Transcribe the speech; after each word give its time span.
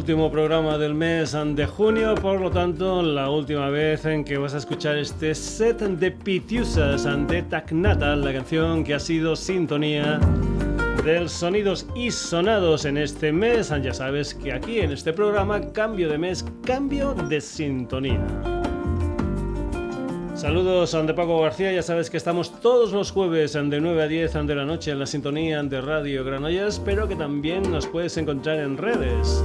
último 0.00 0.30
programa 0.30 0.78
del 0.78 0.94
mes 0.94 1.36
de 1.54 1.66
junio, 1.66 2.14
por 2.14 2.40
lo 2.40 2.50
tanto, 2.50 3.02
la 3.02 3.28
última 3.28 3.68
vez 3.68 4.06
en 4.06 4.24
que 4.24 4.38
vas 4.38 4.54
a 4.54 4.56
escuchar 4.56 4.96
este 4.96 5.34
set 5.34 5.78
de 5.78 6.10
Pitiusas 6.10 7.06
de 7.28 7.42
Tacnata, 7.42 8.16
la 8.16 8.32
canción 8.32 8.82
que 8.82 8.94
ha 8.94 8.98
sido 8.98 9.36
sintonía 9.36 10.18
del 11.04 11.28
Sonidos 11.28 11.86
y 11.94 12.10
Sonados 12.10 12.86
en 12.86 12.96
este 12.96 13.30
mes. 13.30 13.70
Ya 13.82 13.92
sabes 13.92 14.32
que 14.32 14.54
aquí 14.54 14.80
en 14.80 14.92
este 14.92 15.12
programa, 15.12 15.60
cambio 15.72 16.08
de 16.08 16.16
mes, 16.16 16.46
cambio 16.64 17.12
de 17.12 17.38
sintonía. 17.38 18.24
Saludos 20.34 20.92
de 20.92 21.12
Paco 21.12 21.42
García, 21.42 21.72
ya 21.72 21.82
sabes 21.82 22.08
que 22.08 22.16
estamos 22.16 22.58
todos 22.62 22.92
los 22.92 23.10
jueves 23.10 23.52
de 23.52 23.80
9 23.82 24.02
a 24.02 24.06
10 24.06 24.32
de 24.46 24.54
la 24.54 24.64
noche 24.64 24.92
en 24.92 24.98
la 24.98 25.04
sintonía 25.04 25.62
de 25.62 25.82
Radio 25.82 26.24
Granollers, 26.24 26.78
pero 26.78 27.06
que 27.06 27.16
también 27.16 27.70
nos 27.70 27.86
puedes 27.86 28.16
encontrar 28.16 28.60
en 28.60 28.78
redes. 28.78 29.42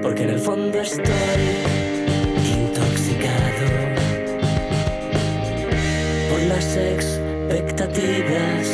Porque 0.02 0.22
en 0.22 0.30
el 0.30 0.38
fondo 0.38 0.80
estoy 0.80 1.04
intoxicado 2.44 3.66
por 6.30 6.42
las 6.42 6.76
expectativas 6.76 8.68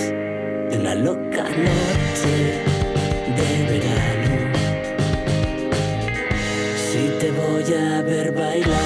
de 0.70 0.78
una 0.78 0.94
loca 0.94 1.44
noche 1.44 2.60
de 3.36 3.50
verano. 3.70 4.34
Si 6.76 7.02
te 7.18 7.30
voy 7.30 7.74
a 7.74 8.02
ver 8.02 8.32
bailar. 8.32 8.81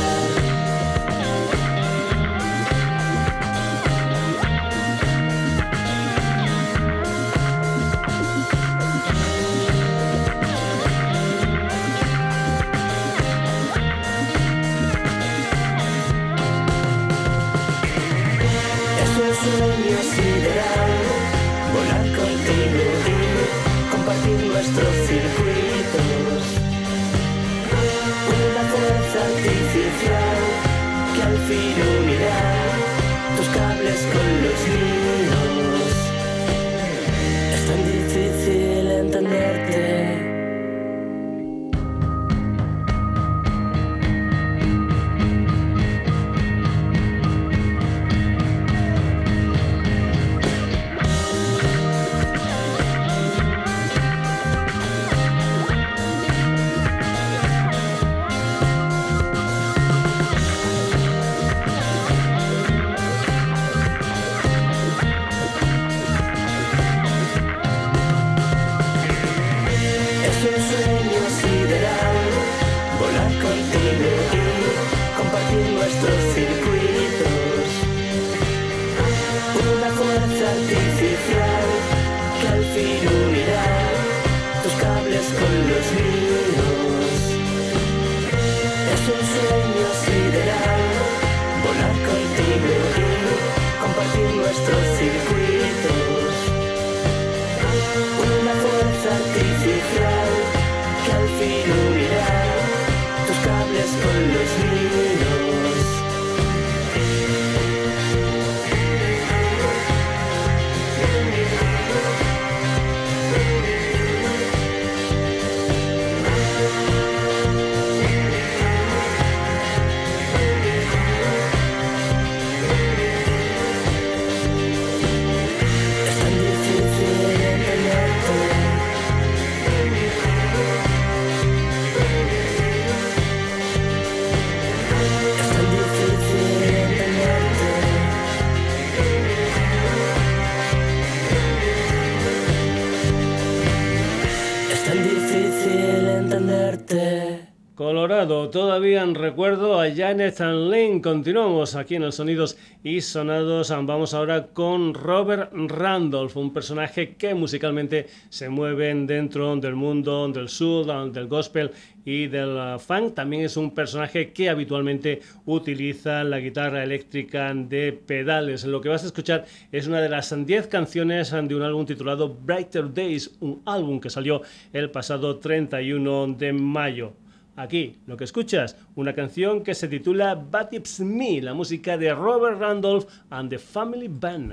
Recuerdo 149.36 149.78
a 149.78 149.94
Janet 149.94 150.40
Lane. 150.40 151.02
Continuamos 151.02 151.74
aquí 151.74 151.96
en 151.96 152.04
los 152.04 152.14
Sonidos 152.14 152.56
y 152.82 153.02
Sonados. 153.02 153.68
Vamos 153.68 154.14
ahora 154.14 154.46
con 154.46 154.94
Robert 154.94 155.52
Randolph, 155.52 156.34
un 156.38 156.54
personaje 156.54 157.16
que 157.16 157.34
musicalmente 157.34 158.06
se 158.30 158.48
mueve 158.48 158.94
dentro 158.94 159.54
del 159.56 159.74
mundo 159.74 160.26
del 160.28 160.48
soul, 160.48 161.12
del 161.12 161.26
gospel 161.26 161.70
y 162.06 162.28
del 162.28 162.48
uh, 162.48 162.78
funk. 162.78 163.12
También 163.12 163.44
es 163.44 163.58
un 163.58 163.74
personaje 163.74 164.32
que 164.32 164.48
habitualmente 164.48 165.20
utiliza 165.44 166.24
la 166.24 166.40
guitarra 166.40 166.82
eléctrica 166.82 167.52
de 167.52 167.92
pedales. 167.92 168.64
Lo 168.64 168.80
que 168.80 168.88
vas 168.88 169.02
a 169.02 169.08
escuchar 169.08 169.44
es 169.70 169.86
una 169.86 170.00
de 170.00 170.08
las 170.08 170.34
10 170.34 170.66
canciones 170.68 171.30
de 171.30 171.54
un 171.54 171.60
álbum 171.60 171.84
titulado 171.84 172.34
Brighter 172.34 172.94
Days, 172.94 173.36
un 173.40 173.60
álbum 173.66 174.00
que 174.00 174.08
salió 174.08 174.40
el 174.72 174.90
pasado 174.90 175.36
31 175.36 176.28
de 176.28 176.54
mayo. 176.54 177.12
Aquí 177.56 177.96
lo 178.06 178.18
que 178.18 178.24
escuchas, 178.24 178.76
una 178.94 179.14
canción 179.14 179.62
que 179.62 179.74
se 179.74 179.88
titula 179.88 180.34
But 180.34 181.00
Me, 181.00 181.40
la 181.40 181.54
música 181.54 181.96
de 181.96 182.14
Robert 182.14 182.60
Randolph 182.60 183.06
and 183.30 183.48
the 183.48 183.58
Family 183.58 184.08
Band. 184.08 184.52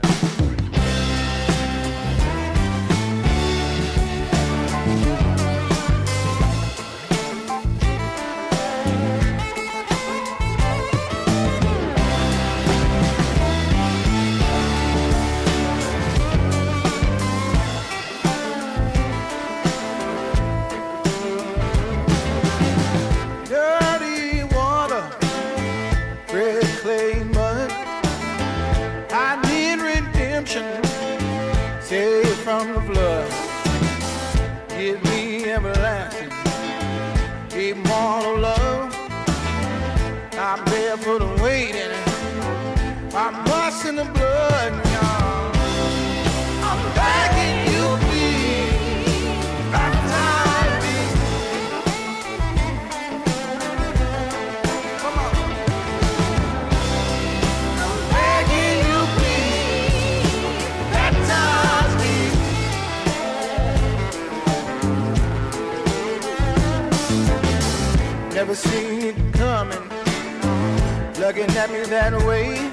at 71.63 71.71
me 71.71 71.81
that 71.85 72.13
way. 72.27 72.69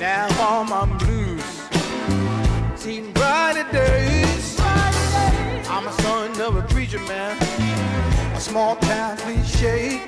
Now 0.00 0.26
all 0.40 0.64
my 0.64 0.84
blues 0.98 1.44
seem 2.74 3.12
brighter 3.12 3.66
days. 3.70 4.58
I'm 5.68 5.86
a 5.86 5.92
son 6.02 6.40
of 6.40 6.56
a 6.56 6.62
preacher 6.62 6.98
man, 7.00 7.36
a 8.34 8.40
small 8.40 8.74
town 8.76 9.16
cliche. 9.18 10.02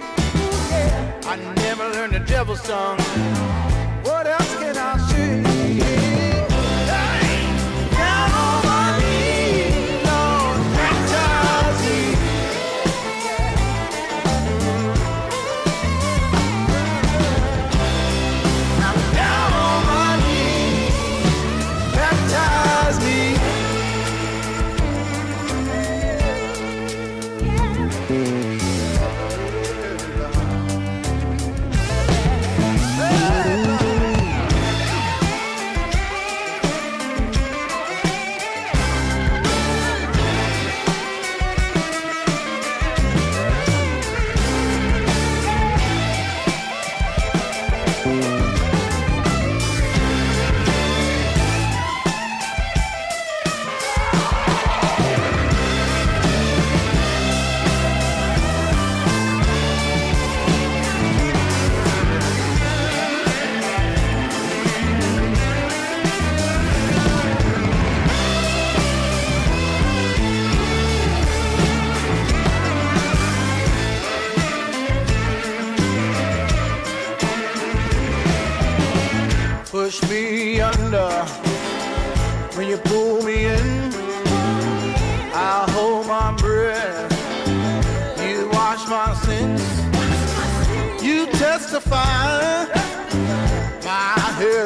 I 1.32 1.36
never 1.56 1.88
learned 1.90 2.14
the 2.14 2.20
devil's 2.20 2.62
song. 2.62 2.98
What 4.02 4.26
else 4.26 4.56
can 4.56 4.76
I 4.76 4.96
say? 5.08 5.53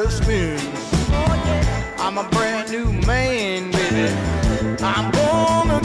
first. 0.03 0.23
I'm 1.99 2.17
a 2.17 2.23
brand 2.29 2.71
new 2.71 2.91
man, 3.05 3.71
baby. 3.71 4.13
I'm 4.81 5.11
gonna 5.11 5.78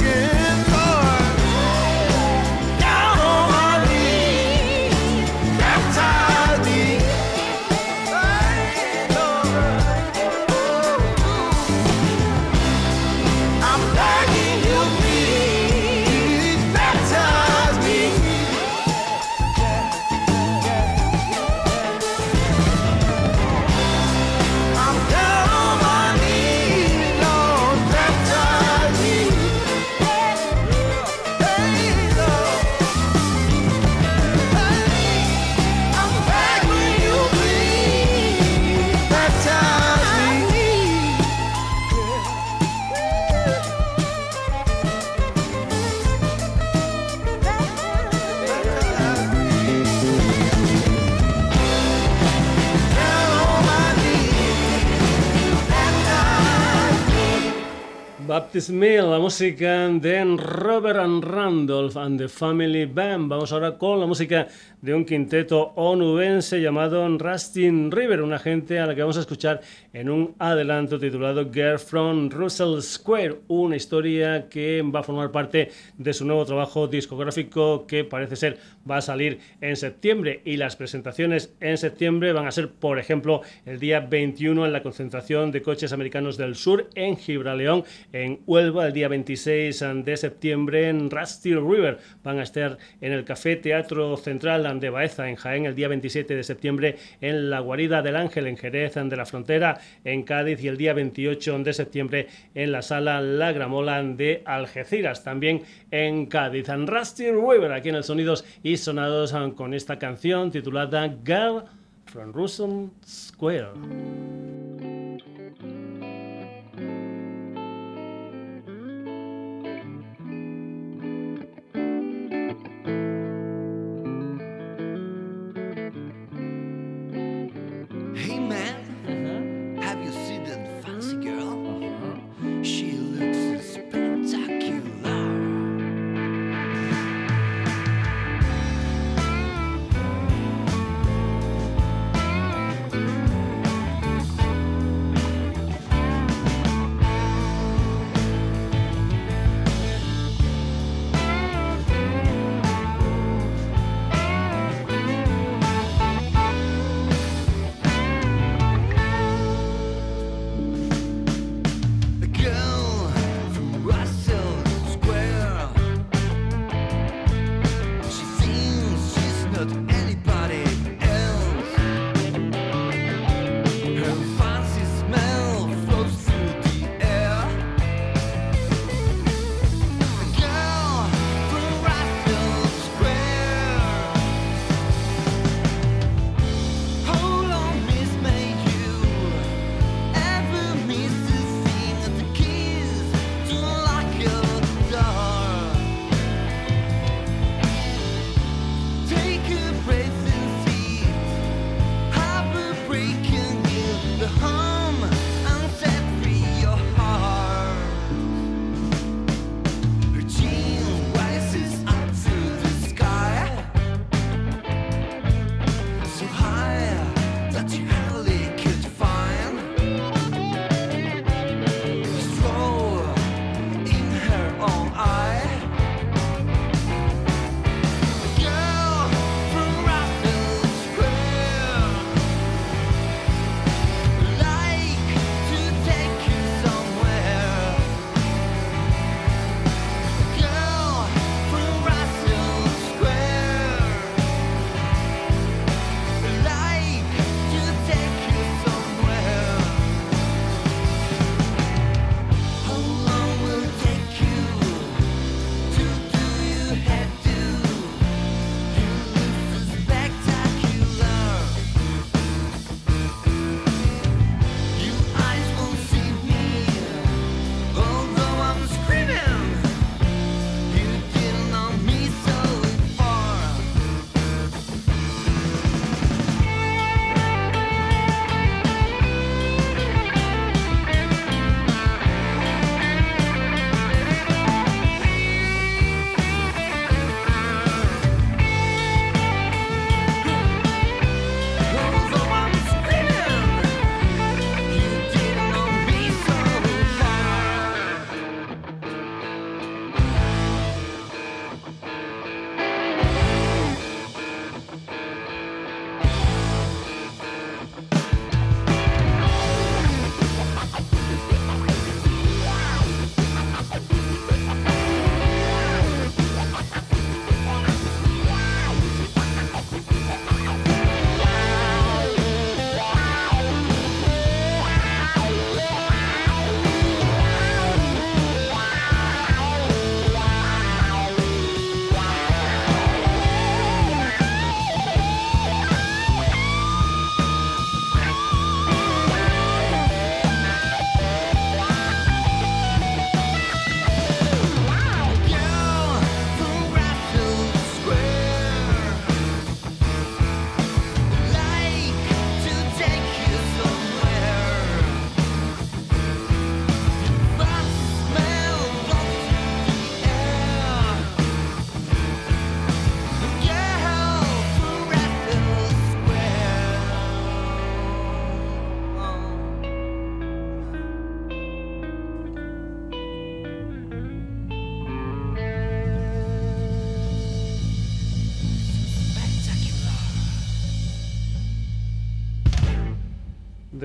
Smith, 58.61 59.01
la 59.01 59.19
música 59.19 59.89
de 59.89 60.37
Robert 60.37 60.99
and 60.99 61.25
Randolph 61.25 61.97
and 61.97 62.19
the 62.19 62.29
Family 62.29 62.85
Band. 62.85 63.29
Vamos 63.29 63.53
ahora 63.53 63.77
con 63.77 63.99
la 63.99 64.07
música 64.07 64.47
de 64.81 64.95
un 64.95 65.05
quinteto 65.05 65.73
onubense 65.77 66.61
llamado 66.61 67.09
Rustin 67.19 67.91
River, 67.91 68.23
una 68.23 68.39
gente 68.39 68.79
a 68.79 68.87
la 68.87 68.95
que 68.95 69.01
vamos 69.01 69.17
a 69.17 69.21
escuchar 69.21 69.61
en 69.93 70.11
un 70.11 70.35
adelanto 70.39 70.99
titulado 70.99 71.51
Girl 71.53 71.79
from 71.79 72.31
Russell 72.31 72.81
Square, 72.83 73.41
una 73.49 73.77
historia 73.77 74.49
que 74.49 74.83
va 74.83 75.01
a 75.01 75.03
formar 75.03 75.33
parte 75.33 75.71
de 75.97 76.13
su 76.13 76.25
nuevo 76.25 76.45
trabajo 76.45 76.87
discográfico 76.87 77.87
que 77.87 78.05
parece 78.05 78.37
ser 78.37 78.59
va 78.89 78.99
a 78.99 79.01
salir 79.01 79.39
en 79.63 79.75
septiembre 79.75 80.43
y 80.45 80.59
las 80.59 80.77
presentaciones 80.77 81.55
en 81.61 81.79
septiembre 81.79 82.33
van 82.33 82.47
a 82.47 82.53
ser, 82.53 82.71
por 82.71 82.99
ejemplo, 82.99 83.41
el 83.65 83.81
día 83.81 84.01
21 84.01 84.67
en 84.67 84.73
la 84.73 84.83
concentración 84.83 85.51
de 85.51 85.63
coches 85.63 85.93
americanos 85.93 86.37
del 86.37 86.55
sur 86.55 86.91
en 86.95 87.17
Gibraleón, 87.17 87.85
en 88.13 88.44
Huelva, 88.47 88.87
el 88.87 88.93
día 88.93 89.09
26 89.09 89.85
de 90.05 90.17
septiembre 90.17 90.89
en 90.89 91.11
Rusty 91.11 91.55
River. 91.55 91.99
Van 92.23 92.39
a 92.39 92.43
estar 92.43 92.79
en 93.01 93.13
el 93.13 93.25
Café 93.25 93.57
Teatro 93.57 94.17
Central 94.17 94.81
de 94.81 94.91
Baeza, 94.91 95.29
en 95.29 95.37
Jaén, 95.37 95.67
el 95.67 95.75
día 95.75 95.89
27 95.89 96.37
de 96.37 96.43
septiembre 96.43 96.97
en 97.21 97.51
la 97.51 97.61
Guarida 97.61 98.03
del 98.03 98.17
Ángel, 98.17 98.47
en 98.47 98.57
Jerez 98.57 98.95
de 98.95 99.17
la 99.17 99.27
Frontera, 99.27 99.81
en 100.05 100.23
Cádiz, 100.25 100.63
y 100.63 100.69
el 100.69 100.77
día 100.77 100.93
28 100.93 101.59
de 101.61 101.73
septiembre 101.73 102.29
en 102.55 102.73
la 102.73 102.83
Sala 102.83 103.21
La 103.21 103.53
Gramola 103.53 104.03
de 104.03 104.43
Algeciras, 104.45 105.25
también 105.25 105.63
en 105.91 106.27
Cádiz. 106.27 106.69
En 106.69 106.87
Rusty 106.87 107.31
River, 107.31 107.73
aquí 107.73 107.89
en 107.89 107.97
el 107.97 108.05
Sonidos 108.05 108.45
y 108.63 108.77
Sonados, 108.77 109.35
con 109.57 109.75
esta 109.75 109.99
canción 109.99 110.51
titulada 110.51 111.15
Girl 111.25 111.65
from 112.07 112.33
Russell 112.33 112.89
Square. 113.07 114.64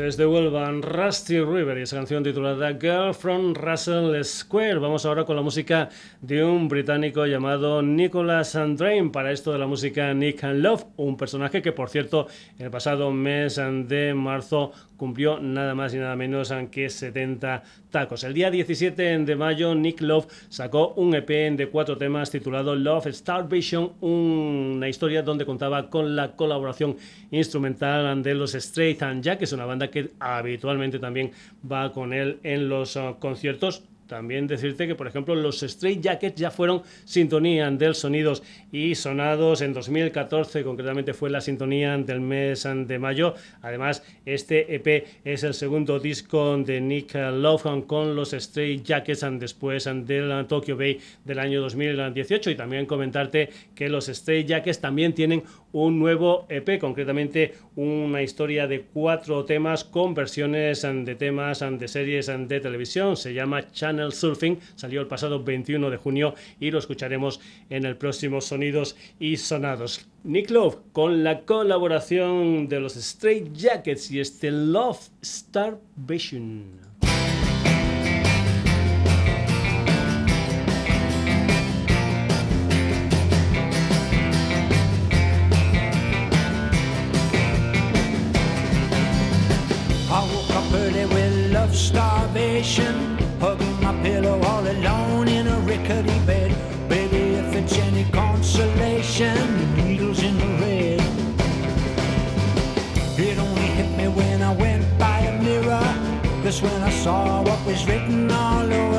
Desde 0.09 0.25
Huelva, 0.25 0.71
Rusty 0.71 1.39
River 1.39 1.77
y 1.77 1.81
esa 1.83 1.97
canción 1.97 2.23
titulada 2.23 2.73
Girl 2.81 3.13
from 3.13 3.53
Russell 3.53 4.19
Square. 4.23 4.79
Vamos 4.79 5.05
ahora 5.05 5.23
con 5.23 5.35
la 5.35 5.43
música 5.43 5.87
de 6.19 6.43
un 6.43 6.67
británico 6.67 7.27
llamado 7.27 7.83
Nicholas 7.83 8.55
Andrain. 8.55 9.11
Para 9.11 9.31
esto 9.31 9.53
de 9.53 9.59
la 9.59 9.67
música 9.67 10.11
Nick 10.15 10.43
and 10.43 10.63
Love, 10.63 10.85
un 10.97 11.15
personaje 11.15 11.61
que, 11.61 11.73
por 11.73 11.89
cierto, 11.89 12.25
el 12.57 12.71
pasado 12.71 13.11
mes 13.11 13.61
de 13.87 14.15
marzo 14.15 14.71
cumplió 14.99 15.39
nada 15.39 15.73
más 15.75 15.93
y 15.93 15.97
nada 15.97 16.15
menos 16.17 16.53
que 16.71 16.89
70 16.89 17.63
tacos. 17.89 18.23
El 18.25 18.33
día 18.33 18.51
17 18.51 19.19
de 19.19 19.35
mayo, 19.35 19.73
Nick 19.73 20.01
Love 20.01 20.27
sacó 20.49 20.93
un 20.95 21.15
EP 21.15 21.55
de 21.55 21.69
cuatro 21.71 21.97
temas 21.97 22.29
titulado 22.29 22.75
Love 22.75 23.07
Starvation, 23.13 23.93
una 24.01 24.89
historia 24.89 25.23
donde 25.23 25.45
contaba 25.45 25.89
con 25.89 26.17
la 26.17 26.33
colaboración 26.33 26.97
instrumental 27.31 28.21
de 28.21 28.35
los 28.35 28.53
Straight 28.55 29.01
and 29.01 29.23
Jack, 29.23 29.39
que 29.39 29.45
es 29.45 29.53
una 29.53 29.65
banda 29.65 29.89
que 29.89 29.98
habitualmente 30.19 30.99
también 30.99 31.31
va 31.69 31.91
con 31.91 32.13
él 32.13 32.39
en 32.43 32.69
los 32.69 32.95
uh, 32.95 33.15
conciertos 33.19 33.83
también 34.09 34.47
decirte 34.47 34.87
que, 34.87 34.95
por 34.95 35.07
ejemplo, 35.07 35.35
los 35.35 35.63
Straight 35.63 36.01
Jackets 36.01 36.35
ya 36.35 36.51
fueron 36.51 36.81
sintonía 37.05 37.69
del 37.71 37.95
Sonidos 37.95 38.43
y 38.71 38.95
Sonados 38.95 39.61
en 39.61 39.71
2014, 39.71 40.63
concretamente 40.63 41.13
fue 41.13 41.29
la 41.29 41.39
sintonía 41.39 41.97
del 41.97 42.19
mes 42.19 42.67
de 42.87 42.99
mayo. 42.99 43.35
Además, 43.61 44.03
este 44.25 44.75
EP 44.75 45.05
es 45.23 45.43
el 45.43 45.53
segundo 45.53 45.99
disco 45.99 46.57
de 46.57 46.81
Nick 46.81 47.13
Love 47.13 47.85
con 47.85 48.15
los 48.15 48.33
Straight 48.33 48.83
Jackets 48.83 49.25
después 49.39 49.85
del 49.85 50.45
Tokyo 50.47 50.75
Bay 50.75 50.99
del 51.23 51.37
año 51.37 51.61
2018. 51.61 52.49
Y 52.49 52.55
también 52.55 52.87
comentarte 52.87 53.49
que 53.75 53.89
los 53.89 54.09
Straight 54.09 54.47
Jackets 54.47 54.79
también 54.79 55.13
tienen 55.13 55.43
un 55.71 55.99
nuevo 55.99 56.47
EP, 56.49 56.79
concretamente 56.79 57.53
una 57.75 58.23
historia 58.23 58.65
de 58.65 58.81
cuatro 58.81 59.45
temas 59.45 59.83
con 59.83 60.15
versiones 60.15 60.81
de 60.81 61.15
temas 61.15 61.59
de 61.59 61.87
series 61.87 62.25
de 62.27 62.59
televisión. 62.59 63.15
Se 63.15 63.33
llama 63.33 63.71
Channel 63.71 63.98
Surfing, 64.11 64.59
salió 64.75 65.01
el 65.01 65.07
pasado 65.07 65.43
21 65.43 65.89
de 65.89 65.97
junio 65.97 66.35
y 66.59 66.71
lo 66.71 66.79
escucharemos 66.79 67.39
en 67.69 67.85
el 67.85 67.97
próximo 67.97 68.41
Sonidos 68.41 68.95
y 69.19 69.37
Sonados. 69.37 70.07
Nick 70.23 70.49
Love 70.49 70.77
con 70.91 71.23
la 71.23 71.41
colaboración 71.41 72.67
de 72.67 72.79
los 72.79 72.95
Straight 72.95 73.53
Jackets 73.53 74.11
y 74.11 74.19
este 74.19 74.51
Love 74.51 75.09
starvation, 91.69 93.08
alone 94.69 95.27
in 95.27 95.47
a 95.47 95.59
rickety 95.61 96.19
bed. 96.25 96.51
Baby, 96.87 97.35
if 97.41 97.55
it's 97.55 97.77
any 97.77 98.05
consolation, 98.11 99.35
the 99.59 99.81
needles 99.81 100.21
in 100.21 100.37
the 100.37 100.51
red. 100.63 100.99
It 103.17 103.37
only 103.37 103.69
hit 103.77 103.89
me 103.97 104.07
when 104.07 104.41
I 104.41 104.53
went 104.55 104.85
by 104.97 105.19
a 105.19 105.41
mirror. 105.41 105.87
Just 106.43 106.61
when 106.63 106.81
I 106.81 106.91
saw 106.91 107.41
what 107.43 107.59
was 107.65 107.85
written 107.87 108.31
all 108.31 108.73
over 108.73 108.98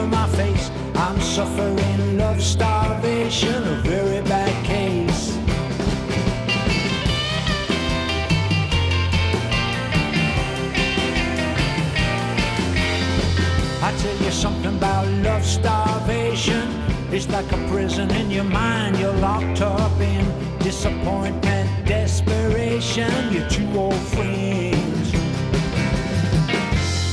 like 17.42 17.52
a 17.52 17.68
prison 17.68 18.10
in 18.10 18.30
your 18.30 18.44
mind. 18.44 18.98
You're 18.98 19.14
locked 19.14 19.62
up 19.62 19.98
in 20.00 20.24
disappointment, 20.58 21.68
desperation. 21.86 23.10
You're 23.32 23.48
two 23.48 23.68
old 23.74 24.02
friends. 24.12 25.12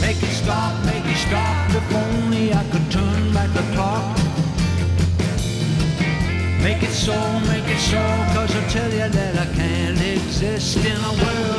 Make 0.02 0.22
it 0.22 0.36
stop, 0.44 0.74
make 0.86 1.06
it 1.06 1.20
stop. 1.28 1.70
If 1.80 1.96
only 1.96 2.54
I 2.54 2.64
could 2.72 2.92
turn 2.92 3.34
back 3.34 3.54
the 3.54 3.66
clock. 3.74 4.18
Make 6.62 6.84
it 6.84 6.96
so, 7.06 7.18
make 7.52 7.68
it 7.76 7.80
so. 7.80 8.02
Cause 8.34 8.54
I 8.54 8.68
tell 8.68 8.92
you 8.92 9.08
that 9.08 9.34
I 9.38 9.46
can't 9.56 10.02
exist 10.02 10.78
in 10.78 10.98
a 11.10 11.14
world 11.24 11.57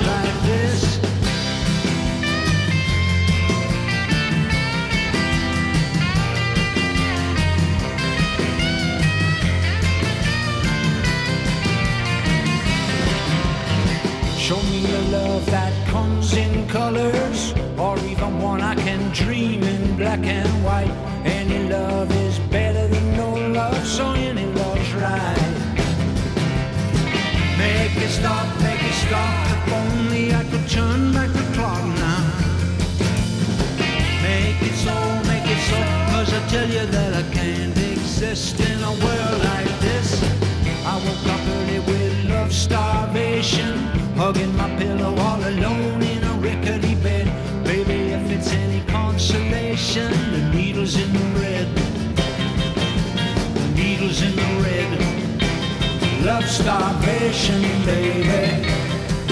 starvation, 56.69 57.63
baby. 57.87 58.63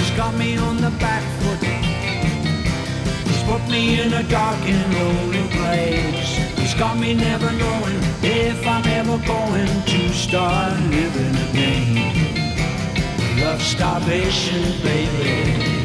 It's 0.00 0.10
got 0.16 0.34
me 0.36 0.56
on 0.56 0.78
the 0.78 0.90
back 1.04 1.22
foot. 1.38 1.58
It's 3.30 3.42
put 3.42 3.62
me 3.70 4.00
in 4.00 4.10
a 4.14 4.22
dark 4.22 4.62
and 4.74 4.94
lonely 4.94 5.46
place. 5.56 6.32
It's 6.62 6.72
got 6.72 6.96
me 6.96 7.12
never 7.12 7.52
knowing 7.52 8.00
if 8.22 8.66
I'm 8.66 8.86
ever 8.86 9.18
going 9.26 9.68
to 9.92 10.00
start 10.14 10.80
living 10.96 11.36
again 11.48 11.96
love 13.44 13.60
starvation, 13.60 14.62
baby. 14.82 15.76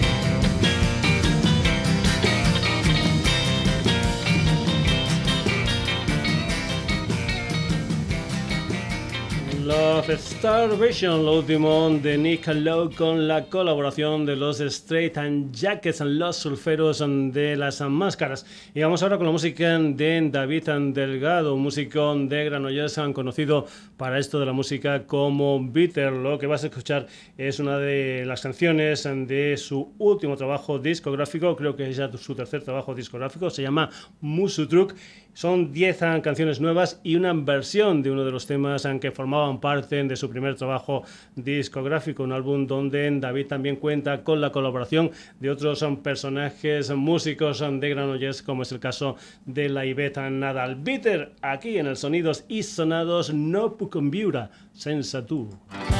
Love 9.60 10.10
Starvation, 10.42 11.24
lo 11.24 11.38
último 11.38 11.92
de 12.02 12.18
Nick 12.18 12.48
Lowe 12.48 12.96
con 12.96 13.28
la 13.28 13.46
colaboración 13.46 14.26
de 14.26 14.36
los 14.36 14.60
Straight 14.60 15.16
and 15.20 15.54
Jackets, 15.54 16.02
los 16.02 16.36
sulferos 16.36 16.98
de 17.32 17.56
las 17.56 17.80
máscaras. 17.82 18.44
Y 18.74 18.82
vamos 18.82 19.04
ahora 19.04 19.18
con 19.18 19.28
la 19.28 19.34
música 19.34 19.78
de 19.78 20.30
David 20.32 20.68
Delgado, 20.94 21.54
un 21.54 21.62
músico 21.62 22.16
de 22.16 22.46
Granollers 22.46 23.00
conocido 23.14 23.68
para 23.98 24.18
esto 24.18 24.40
de 24.40 24.48
la 24.48 24.52
música 24.52 25.06
como 25.06 25.64
Bitter. 25.64 26.12
Lo 26.12 26.40
que 26.40 26.48
vas 26.48 26.64
a 26.64 26.68
escuchar 26.68 27.06
es 27.38 27.60
una 27.60 27.78
de 27.78 28.26
las 28.26 28.42
canciones 28.42 29.04
de 29.04 29.58
su 29.58 29.94
último 30.00 30.38
trabajo 30.38 30.80
discográfico, 30.80 31.56
creo 31.56 31.76
que 31.76 31.88
es 31.88 31.98
ya 31.98 32.12
su 32.18 32.34
tercer 32.34 32.64
trabajo 32.64 32.96
discográfico, 32.96 33.52
se 33.52 33.62
llama 33.62 33.92
Musutruck 34.22 34.96
son 35.34 35.72
10 35.72 35.98
canciones 36.22 36.60
nuevas 36.60 37.00
y 37.04 37.16
una 37.16 37.34
versión 37.34 38.02
de 38.02 38.12
uno 38.12 38.24
de 38.24 38.32
los 38.32 38.48
temas 38.48 38.88
que 39.00 39.12
formaban 39.12 39.60
parte 39.60 40.04
de 40.04 40.16
su 40.16 40.30
primer 40.30 40.56
trabajo 40.56 41.04
discográfico, 41.36 42.24
un 42.24 42.32
álbum 42.32 42.68
donde 42.68 43.10
David 43.20 43.48
también 43.48 43.76
cuenta 43.78 44.24
con 44.24 44.42
la 44.42 44.52
colaboración 44.52 45.12
de 45.40 45.50
otros 45.50 45.86
personajes 46.04 46.92
músicos 46.92 47.60
de 47.60 47.90
Granollers, 47.90 48.42
como 48.42 48.64
es 48.64 48.72
el 48.72 48.80
caso 48.80 49.16
de 49.46 49.70
la 49.70 49.86
Iveta 49.86 50.30
Nadal. 50.30 50.76
Bitter, 50.76 51.34
aquí 51.42 51.78
en 51.78 51.88
el 51.88 51.98
Sonidos 51.98 52.46
y 52.48 52.64
Sonados 52.64 53.34
No 53.34 53.78
Pucumbiura, 53.78 54.52
Sensatú. 54.74 55.50
tempesta, 55.62 55.91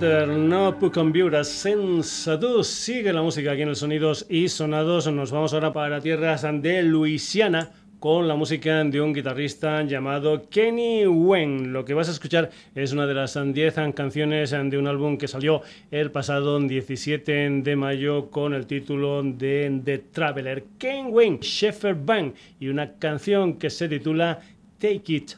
No 0.00 0.78
puc 0.80 0.94
conviure 0.94 1.42
sense 1.44 2.38
tu. 2.40 2.64
Sigue 2.64 3.12
la 3.12 3.20
música 3.20 3.52
aquí 3.52 3.60
en 3.60 3.68
el 3.68 3.76
Sonidos 3.76 4.24
y 4.30 4.48
Sonados. 4.48 5.12
Nos 5.12 5.30
vamos 5.30 5.52
ahora 5.52 5.74
para 5.74 6.00
tierras 6.00 6.46
de 6.62 6.82
Luisiana 6.82 7.70
con 7.98 8.26
la 8.26 8.34
música 8.34 8.82
de 8.82 8.98
un 8.98 9.12
guitarrista 9.12 9.82
llamado 9.82 10.48
Kenny 10.48 11.06
Wen. 11.06 11.74
Lo 11.74 11.84
que 11.84 11.92
vas 11.92 12.08
a 12.08 12.12
escuchar 12.12 12.50
es 12.74 12.92
una 12.92 13.06
de 13.06 13.12
las 13.12 13.38
10 13.38 13.74
canciones 13.94 14.52
de 14.52 14.78
un 14.78 14.86
álbum 14.86 15.18
que 15.18 15.28
salió 15.28 15.60
el 15.90 16.10
pasado 16.10 16.58
17 16.58 17.60
de 17.62 17.76
mayo 17.76 18.30
con 18.30 18.54
el 18.54 18.66
título 18.66 19.22
de 19.22 19.82
The 19.84 19.98
Traveler. 19.98 20.64
Kenny 20.78 21.10
Wen, 21.10 21.40
Shepherd 21.40 22.06
Band 22.06 22.34
y 22.58 22.68
una 22.68 22.94
canción 22.94 23.58
que 23.58 23.68
se 23.68 23.86
titula 23.86 24.40
Take 24.78 25.12
It 25.12 25.32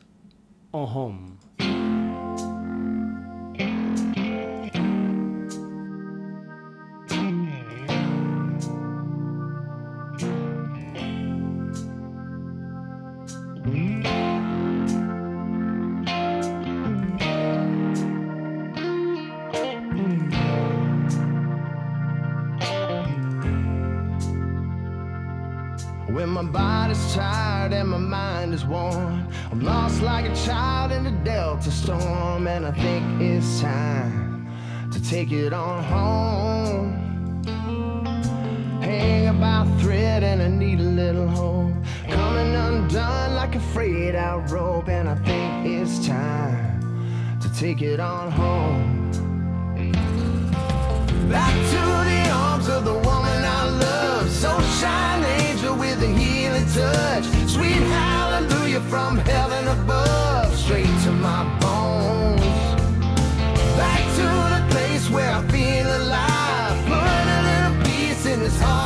On 0.70 0.88
Home. 0.88 1.41
Like 30.22 30.32
a 30.32 30.36
child 30.46 30.92
in 30.92 31.06
a 31.06 31.24
delta 31.24 31.70
storm, 31.70 32.46
and 32.46 32.66
I 32.66 32.72
think 32.72 33.20
it's 33.20 33.60
time 33.60 34.48
to 34.92 35.02
take 35.02 35.32
it 35.32 35.52
on 35.52 35.82
home. 35.84 37.42
Hang 38.80 39.28
about 39.28 39.66
thread 39.80 40.22
and 40.22 40.42
I 40.42 40.48
need 40.48 40.80
a 40.80 40.82
little 40.82 41.28
hope, 41.28 41.72
coming 42.08 42.54
undone 42.54 43.34
like 43.34 43.54
a 43.54 43.60
frayed 43.60 44.14
out 44.14 44.50
rope, 44.50 44.88
and 44.88 45.08
I 45.08 45.14
think 45.16 45.66
it's 45.66 46.06
time 46.06 47.38
to 47.40 47.52
take 47.54 47.82
it 47.82 48.00
on 48.00 48.30
home. 48.30 49.10
Back 51.30 51.54
to 51.72 51.80
the 52.10 52.30
arms 52.30 52.68
of 52.68 52.84
the 52.84 52.94
woman 52.94 53.44
I 53.44 53.68
love. 53.70 54.28
Sunshine 54.28 55.24
angel 55.24 55.76
with 55.76 56.02
a 56.02 56.06
healing 56.06 56.66
touch. 56.66 57.24
Sweet 57.48 57.82
hallelujah 57.96 58.80
from 58.82 59.18
heaven 59.18 59.66
above. 59.68 60.11
My 61.22 61.44
bones. 61.60 62.40
Back 63.76 64.02
to 64.16 64.26
the 64.54 64.66
place 64.70 65.08
where 65.08 65.30
I 65.30 65.42
feel 65.52 65.86
alive. 65.86 66.84
Put 66.86 67.26
a 67.36 67.40
little 67.48 67.84
peace 67.84 68.26
in 68.26 68.40
this 68.40 68.60
heart 68.60 68.81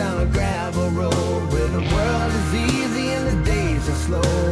down 0.00 0.22
a 0.22 0.26
gravel 0.32 0.88
road 0.92 1.52
where 1.52 1.68
the 1.68 1.84
world 1.94 2.32
is 2.40 2.54
easy 2.54 3.08
and 3.16 3.26
the 3.28 3.44
days 3.44 3.86
are 3.86 4.00
slow. 4.06 4.49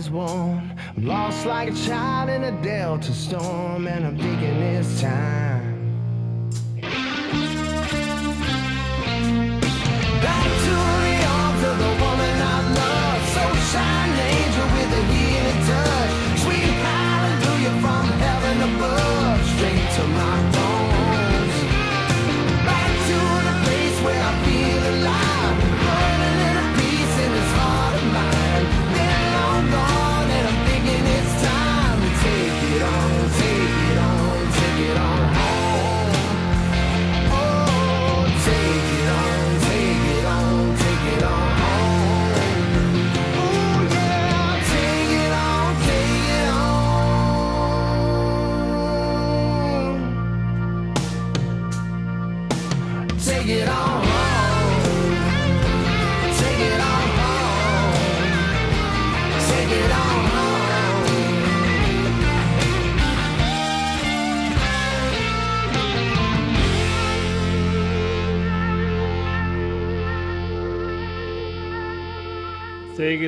Is 0.00 0.10
worn, 0.10 0.74
I'm 0.96 1.04
lost 1.04 1.44
like 1.44 1.68
a 1.68 1.74
child 1.74 2.30
in 2.30 2.42
a 2.44 2.62
delta 2.62 3.12
storm, 3.12 3.86
and 3.86 4.06
I'm 4.06 4.16
thinking 4.16 4.56
it's 4.62 5.02
time. 5.02 5.39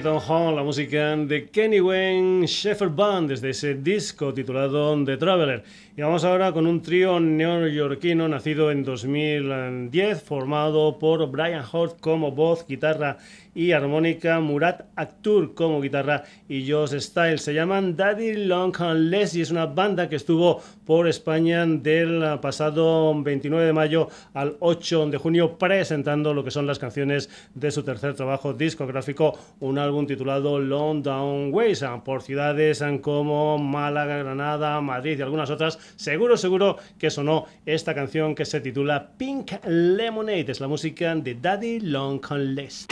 Take 0.02 0.08
It 0.08 0.16
On 0.16 0.20
Home, 0.28 0.56
la 0.56 0.64
música 0.64 1.16
de 1.16 1.48
Kenny 1.48 1.80
Wayne 1.80 2.46
Shepherd 2.46 2.94
Band 2.96 3.28
desde 3.28 3.50
ese 3.50 3.74
disco 3.74 4.34
titulado 4.34 5.04
The 5.04 5.16
Traveler. 5.16 5.62
Y 5.96 6.02
vamos 6.02 6.24
ahora 6.24 6.50
con 6.50 6.66
un 6.66 6.82
trío 6.82 7.20
neoyorquino 7.20 8.26
nacido 8.26 8.72
en 8.72 8.82
2010, 8.82 10.22
formado 10.22 10.98
por 10.98 11.30
Brian 11.30 11.64
Hort 11.70 12.00
como 12.00 12.32
voz, 12.32 12.66
guitarra 12.66 13.18
y 13.54 13.72
armónica, 13.72 14.40
Murat 14.40 14.86
Akhtur 14.96 15.54
como 15.54 15.80
guitarra 15.80 16.24
y 16.48 16.70
Josh 16.70 16.98
Styles. 16.98 17.42
Se 17.42 17.54
llaman 17.54 17.96
Daddy 17.96 18.46
Long 18.46 18.74
and 18.78 19.10
Less 19.10 19.34
y 19.34 19.42
es 19.42 19.50
una 19.50 19.66
banda 19.66 20.08
que 20.08 20.16
estuvo 20.16 20.60
por 20.86 21.08
España 21.08 21.64
del 21.66 22.38
pasado 22.40 23.14
29 23.22 23.66
de 23.66 23.72
mayo 23.72 24.08
al 24.34 24.56
8 24.60 25.06
de 25.06 25.18
junio 25.18 25.58
presentando 25.58 26.34
lo 26.34 26.44
que 26.44 26.50
son 26.50 26.66
las 26.66 26.78
canciones 26.78 27.30
de 27.54 27.70
su 27.70 27.82
tercer 27.82 28.14
trabajo 28.14 28.52
discográfico, 28.54 29.38
un 29.60 29.78
álbum 29.78 30.06
titulado 30.06 30.58
Long 30.58 31.02
Down 31.02 31.52
Ways, 31.52 31.84
por 32.04 32.22
ciudades 32.22 32.82
como 33.00 33.58
Málaga, 33.58 34.18
Granada, 34.18 34.80
Madrid 34.80 35.18
y 35.18 35.22
algunas 35.22 35.50
otras. 35.50 35.78
Seguro, 35.96 36.36
seguro 36.36 36.76
que 36.98 37.10
sonó 37.10 37.46
esta 37.66 37.94
canción 37.94 38.34
que 38.34 38.44
se 38.44 38.60
titula 38.60 39.12
Pink 39.16 39.52
Lemonade. 39.66 40.50
Es 40.52 40.60
la 40.60 40.68
música 40.68 41.14
de 41.14 41.34
Daddy 41.34 41.80
Long 41.80 42.20
and 42.30 42.54
Less. 42.54 42.86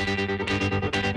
Thank 0.51 0.97
you. 0.97 1.10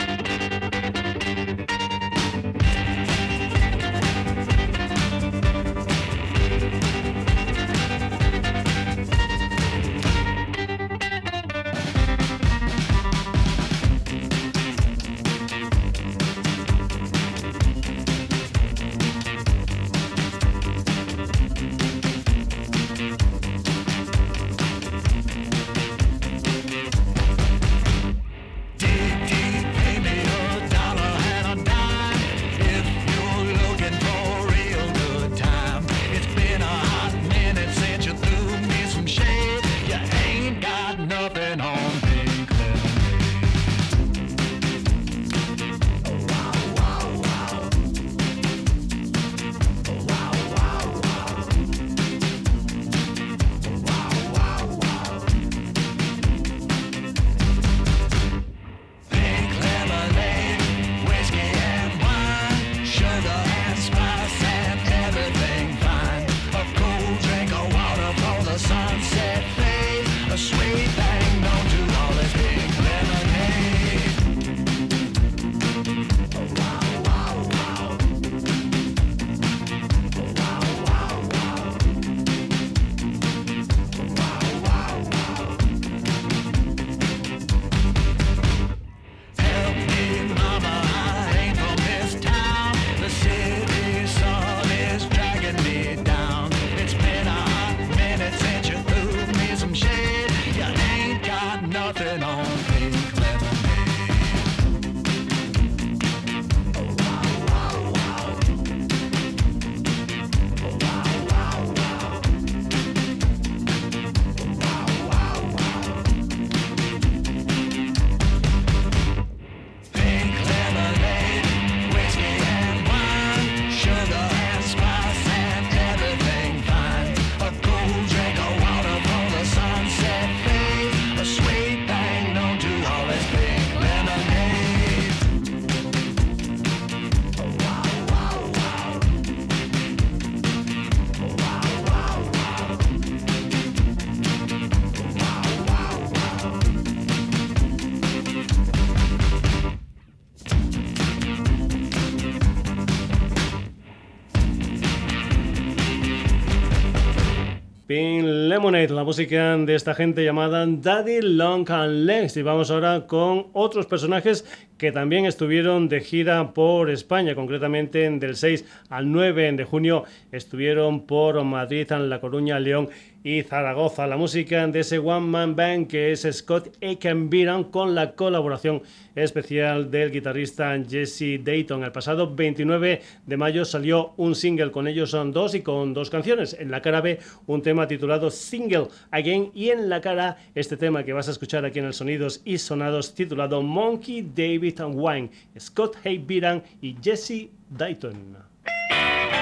Lemonade, 158.54 158.90
la 158.90 159.04
música 159.04 159.58
de 159.58 159.74
esta 159.74 159.96
gente 159.96 160.24
llamada 160.24 160.64
Daddy 160.68 161.22
Long 161.24 161.68
and 161.72 162.06
Legs. 162.06 162.38
Y 162.38 162.44
vamos 162.44 162.70
ahora 162.70 163.08
con 163.08 163.48
otros 163.54 163.88
personajes 163.88 164.46
que 164.78 164.92
también 164.92 165.26
estuvieron 165.26 165.90
de 165.90 166.02
gira 166.02 166.54
por 166.54 166.92
España, 166.92 167.34
concretamente 167.34 168.08
del 168.08 168.36
6 168.36 168.64
al 168.90 169.12
9 169.12 169.54
de 169.54 169.64
junio 169.64 170.04
estuvieron 170.32 171.08
por 171.08 171.44
Madrid, 171.44 171.90
La 171.90 172.22
Coruña, 172.22 172.60
León 172.60 172.90
y 173.24 173.42
Zaragoza. 173.44 174.06
La 174.08 174.18
música 174.18 174.68
de 174.68 174.82
ese 174.82 175.00
One 175.00 175.28
Man 175.28 175.56
Band 175.56 175.88
que 175.88 176.12
es 176.12 176.28
Scott 176.32 176.76
Aikenbiran 176.82 177.66
con 177.66 177.96
la 177.96 178.14
colaboración 178.16 178.82
especial 179.16 179.90
del 179.90 180.12
guitarrista 180.12 180.78
Jesse 180.88 181.40
Dayton. 181.44 181.84
El 181.84 181.92
pasado 181.92 182.36
29 182.36 183.02
de 183.26 183.38
mayo 183.38 183.66
salió 183.66 184.14
un 184.18 184.36
single 184.36 184.72
con 184.72 184.88
ellos 184.88 185.12
son 185.12 185.32
dos 185.32 185.56
y 185.56 185.62
con 185.62 185.94
dos 185.94 186.10
canciones. 186.10 186.56
En 186.60 186.72
la 186.72 186.82
cara 186.82 187.02
B 187.02 187.20
un 187.48 187.62
tema 187.62 187.88
titulado 187.88 188.30
Single 188.30 188.88
Again 189.12 189.52
y 189.54 189.70
en 189.70 189.90
la 189.90 190.02
cara 190.02 190.38
este 190.56 190.78
tema 190.78 191.04
que 191.04 191.14
vas 191.14 191.28
a 191.28 191.32
escuchar 191.32 191.66
aquí 191.66 191.80
en 191.80 191.86
el 191.86 191.94
Sonidos 191.94 192.42
y 192.44 192.58
Sonados 192.58 193.14
titulado 193.16 193.62
Monkey 193.62 194.22
David 194.22 194.82
and 194.82 194.96
Wine, 194.98 195.30
Scott 195.60 195.98
Haybiran 196.04 196.64
y 196.82 196.96
Jesse 197.02 197.50
Dayton. 197.70 198.38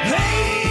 Hey, 0.04 0.71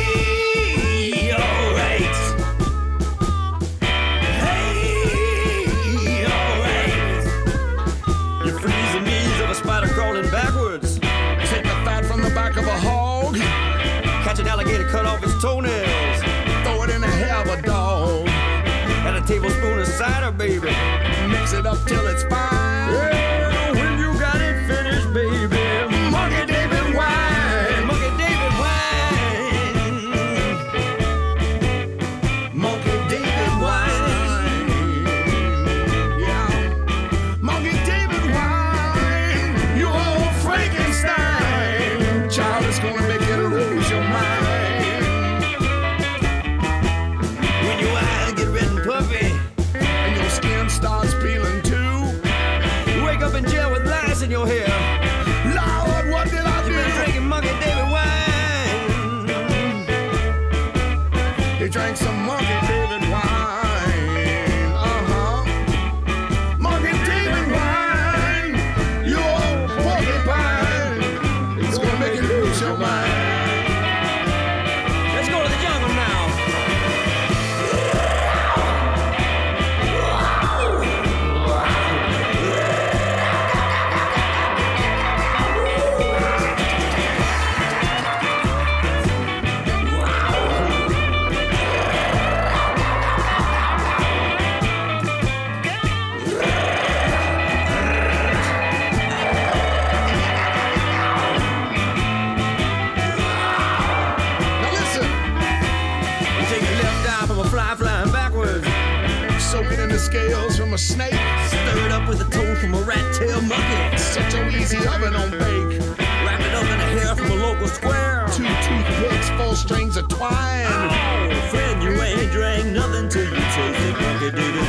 snake. 110.81 111.13
Stir 111.49 111.87
it 111.87 111.93
up 111.93 112.09
with 112.09 112.21
a 112.21 112.31
toe 112.31 112.55
from 112.57 112.75
a 112.75 112.81
rat 112.83 113.05
tail 113.15 113.41
monkey. 113.43 113.99
Set 113.99 114.33
your 114.33 114.49
easy 114.49 114.79
oven 114.89 115.15
on 115.15 115.31
bake. 115.31 115.81
Wrap 116.25 116.41
it 116.41 116.55
up 116.55 116.65
in 116.65 116.81
a 116.81 116.89
hair 116.97 117.15
from 117.15 117.31
a 117.31 117.35
local 117.35 117.69
square. 117.69 118.27
Two 118.33 118.45
toothpicks, 118.45 119.31
four 119.31 119.55
strings 119.55 119.97
of 119.97 120.09
twine. 120.09 120.67
Oh, 120.67 121.49
friend, 121.51 121.83
you 121.83 121.91
ain't 121.91 122.33
drank 122.33 122.67
nothing 122.69 123.09
till 123.09 123.25
you 123.25 123.41
tasted 123.55 123.95
Monkey 124.01 124.60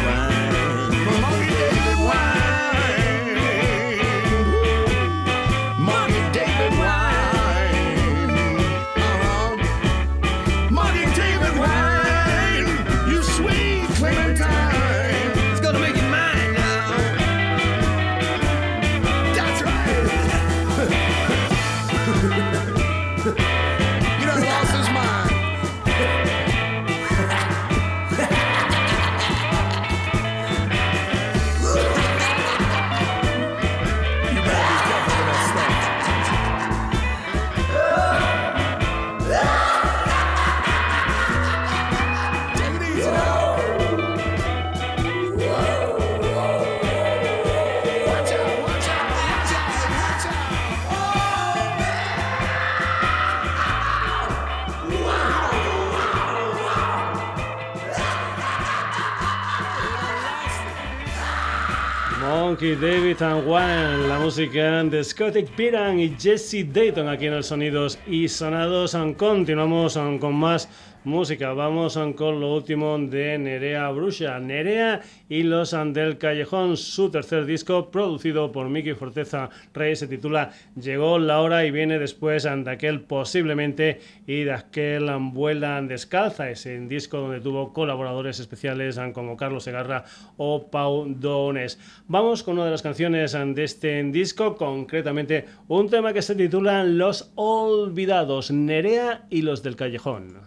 David 62.62 63.24
and 63.24 63.48
One, 63.48 64.08
la 64.08 64.20
música 64.20 64.84
de 64.84 65.04
Scotty 65.04 65.42
Piran 65.58 66.00
y 66.00 66.16
Jesse 66.16 66.64
Dayton 66.72 67.10
aquí 67.10 67.26
en 67.26 67.34
el 67.34 67.44
Sonidos 67.44 67.98
y 68.06 68.28
Sonados. 68.28 68.96
Continuamos 69.18 69.98
con 70.20 70.36
más 70.36 70.70
música. 71.04 71.54
Vamos 71.54 72.00
con 72.16 72.40
lo 72.40 72.56
último 72.56 72.98
de 72.98 73.38
Nerea 73.38 73.90
Brusha. 73.90 74.40
Nerea 74.40 75.02
y 75.30 75.44
los 75.44 75.72
del 75.94 76.18
Callejón, 76.18 76.78
su 76.78 77.10
tercer 77.10 77.46
disco 77.46 77.90
producido 77.90 78.52
por 78.52 78.70
Miki 78.70 78.94
Forteza 78.94 79.50
Rey 79.74 79.96
se 79.96 80.08
titula 80.08 80.52
Llegó 80.76 81.18
la 81.20 81.42
hora 81.42 81.66
y 81.66 81.72
viene 81.72 82.00
después 82.00 82.44
de 82.44 82.72
aquel 82.72 83.02
posiblemente 83.02 84.00
y 84.28 84.44
de 84.44 84.54
aquel 84.54 85.10
Vuela 85.32 85.82
Descalza, 85.82 86.50
ese 86.50 86.80
disco 86.82 87.18
donde 87.18 87.42
tuvo 87.42 87.74
colaboradores 87.74 88.40
especiales 88.40 89.00
como 89.14 89.38
Carlos 89.38 89.64
Segarra 89.64 90.06
o 90.38 90.70
Pau 90.70 91.06
Dones. 91.08 91.80
Vamos 92.08 92.44
con 92.44 92.56
una 92.56 92.66
de 92.66 92.72
las 92.72 92.82
canciones 92.82 93.32
de 93.32 93.64
este 93.64 94.04
disco, 94.04 94.56
concretamente 94.56 95.46
un 95.68 95.90
tema 95.90 96.14
que 96.14 96.22
se 96.22 96.36
titula 96.36 96.84
Los 96.84 97.32
Olvidados, 97.36 98.52
Nerea 98.52 99.26
y 99.30 99.42
los 99.42 99.64
del 99.64 99.76
Callejón. 99.76 100.42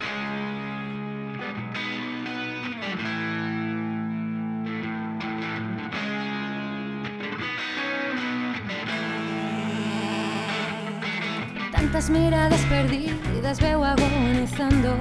Tantas 11.85 12.09
miradas 12.09 12.61
perdidas 12.61 13.59
veo 13.59 13.83
agonizando. 13.83 14.97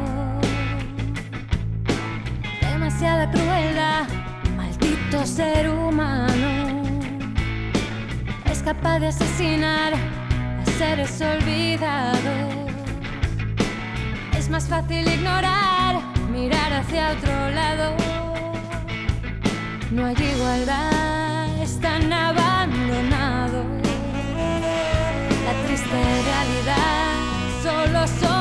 Demasiada 2.61 3.31
crueldad, 3.31 4.07
maldito 4.55 5.25
ser 5.25 5.71
humano. 5.71 6.83
Es 8.53 8.63
capaz 8.63 8.99
de 8.99 9.07
asesinar 9.07 9.95
a 9.95 10.65
seres 10.79 11.23
olvidados. 11.23 12.71
Es 14.37 14.51
más 14.51 14.69
fácil 14.69 15.09
ignorar, 15.09 16.03
mirar 16.31 16.71
hacia 16.71 17.13
otro 17.13 17.51
lado. 17.51 17.97
No 19.91 20.05
hay 20.05 20.17
igualdad, 20.17 21.63
están 21.63 22.13
abandonados. 22.13 23.74
Triste 25.75 26.23
realidad. 26.23 27.15
Solo 27.63 28.07
son 28.07 28.34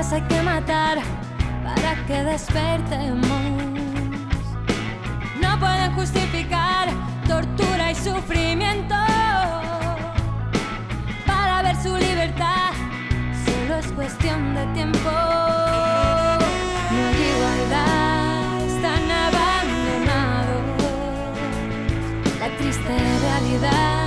hay 0.00 0.22
que 0.22 0.40
matar 0.40 0.98
para 1.62 1.94
que 2.06 2.24
despertemos? 2.24 3.20
No 5.42 5.58
pueden 5.58 5.92
justificar 5.92 6.88
tortura 7.28 7.90
y 7.90 7.94
sufrimiento. 7.94 8.94
Para 11.26 11.62
ver 11.62 11.76
su 11.76 11.94
libertad, 11.98 12.72
solo 13.44 13.74
es 13.76 13.92
cuestión 13.92 14.54
de 14.54 14.64
tiempo. 14.72 15.10
No 16.90 17.06
hay 17.08 17.20
igualdad, 17.34 18.58
están 18.66 19.10
abandonados 19.26 20.64
la 22.40 22.48
triste 22.56 22.96
realidad. 23.20 23.99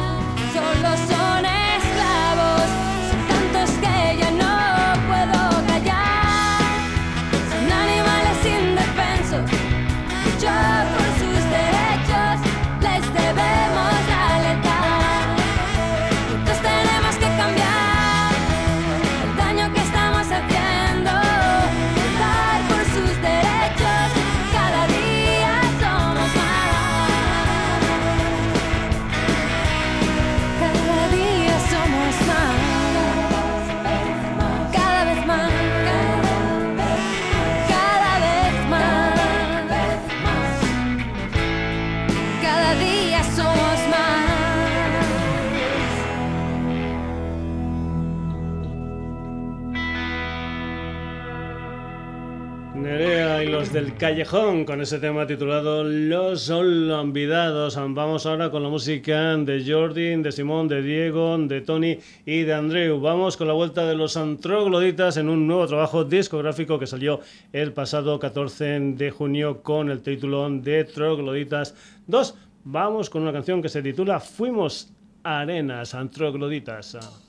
Callejón 53.98 54.66
con 54.66 54.82
ese 54.82 55.00
tema 55.00 55.28
titulado 55.28 55.84
Los 55.84 56.50
Olvidados. 56.50 57.76
Vamos 57.76 58.26
ahora 58.26 58.50
con 58.50 58.64
la 58.64 58.70
música 58.70 59.36
de 59.38 59.64
Jordi, 59.66 60.22
de 60.22 60.32
Simón, 60.32 60.68
de 60.68 60.82
Diego, 60.82 61.38
de 61.38 61.62
Tony 61.62 62.00
y 62.26 62.44
de 62.44 62.54
Andreu. 62.54 63.00
Vamos 63.00 63.38
con 63.38 63.48
la 63.48 63.54
vuelta 63.54 63.86
de 63.86 63.96
los 63.96 64.18
antrogloditas 64.18 65.18
en 65.18 65.30
un 65.30 65.48
nuevo 65.48 65.68
trabajo 65.68 66.04
discográfico 66.04 66.80
que 66.80 66.88
salió 66.88 67.20
el 67.52 67.74
pasado 67.74 68.20
14 68.20 68.80
de 68.96 69.12
junio 69.12 69.62
con 69.62 69.89
el 69.89 70.02
título 70.02 70.50
de 70.50 70.84
Trogloditas 70.86 71.76
2. 72.08 72.36
Vamos 72.66 73.10
con 73.10 73.22
una 73.22 73.34
canción 73.34 73.62
que 73.62 73.70
se 73.70 73.82
titula 73.82 74.20
Fuimos 74.20 74.91
Arenas, 75.24 75.94
Antrogloditas. 75.94 77.22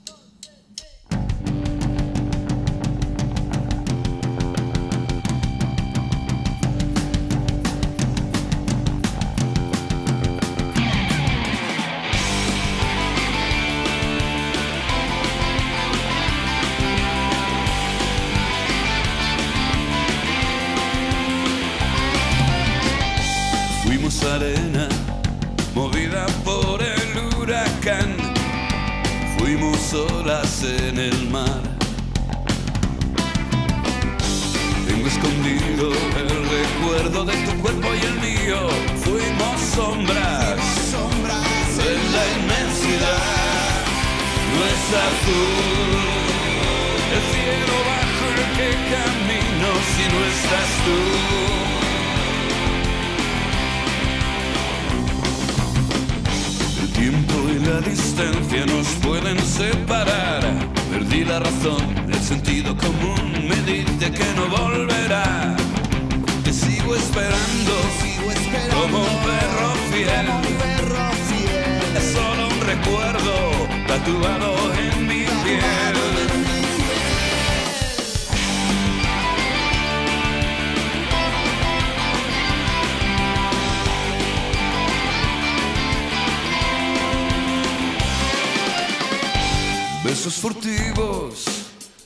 Besos 90.05 90.35
furtivos 90.35 91.45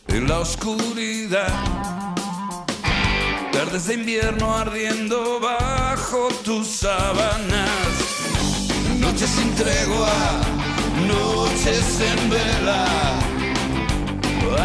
en 0.08 0.26
la 0.26 0.40
oscuridad. 0.40 1.54
Tardes 3.52 3.88
de 3.88 3.96
invierno 3.96 4.56
ardiendo 4.56 5.42
bajo 5.42 6.30
tus 6.46 6.66
sábanas. 6.66 7.70
Noches 9.00 9.30
sin 9.30 9.54
tregua, 9.54 10.14
noches 11.10 12.00
en 12.00 12.30
vela. 12.30 12.86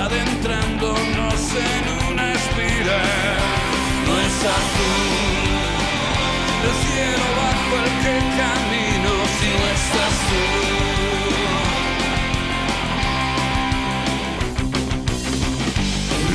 Adentrándonos 0.05 1.41
en 1.73 2.13
una 2.13 2.33
espiral. 2.35 3.39
No 4.07 4.21
es 4.27 4.39
azul 4.59 5.35
el 6.63 6.75
cielo 6.85 7.27
bajo 7.43 7.75
el 7.83 7.91
que 8.03 8.15
camino 8.39 9.13
si 9.37 9.49
no 9.59 9.67
estás 9.75 10.15
tú. 10.29 10.64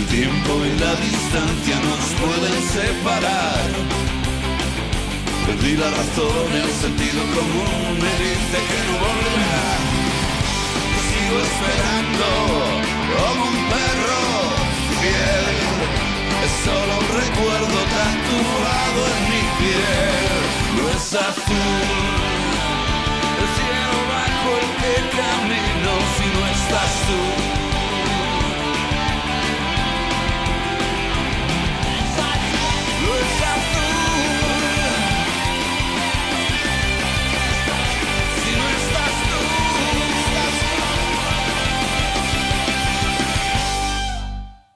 Tiempo 0.10 0.52
y 0.66 0.80
la 0.80 0.96
distancia 0.96 1.76
nos 1.88 2.04
pueden 2.22 2.58
separar. 2.78 3.70
Perdí 5.46 5.78
la 5.78 5.90
razón, 5.90 6.48
el 6.54 6.72
sentido 6.84 7.22
común 7.38 7.94
me 8.04 8.14
dice 8.26 8.58
que 8.70 8.80
no 8.88 8.96
volverá. 9.06 9.70
Sigo 11.06 11.38
esperando 11.48 12.28
como 13.14 13.44
un 13.50 13.58
perro 13.74 14.22
fiel. 15.00 15.58
es 16.46 16.54
solo 16.66 16.92
un 17.02 17.10
recuerdo 17.22 17.78
tatuado 17.98 19.00
en 19.14 19.22
mi 19.32 19.44
piel. 19.60 20.42
No 20.78 20.90
es 20.90 21.14
azul, 21.14 21.90
el 23.42 23.48
cielo 23.58 23.96
bajo 24.14 24.50
el 24.62 24.70
que 24.82 24.94
camino 25.18 25.92
si 26.16 26.26
no 26.36 26.42
estás 26.48 26.92
tú. 27.08 27.69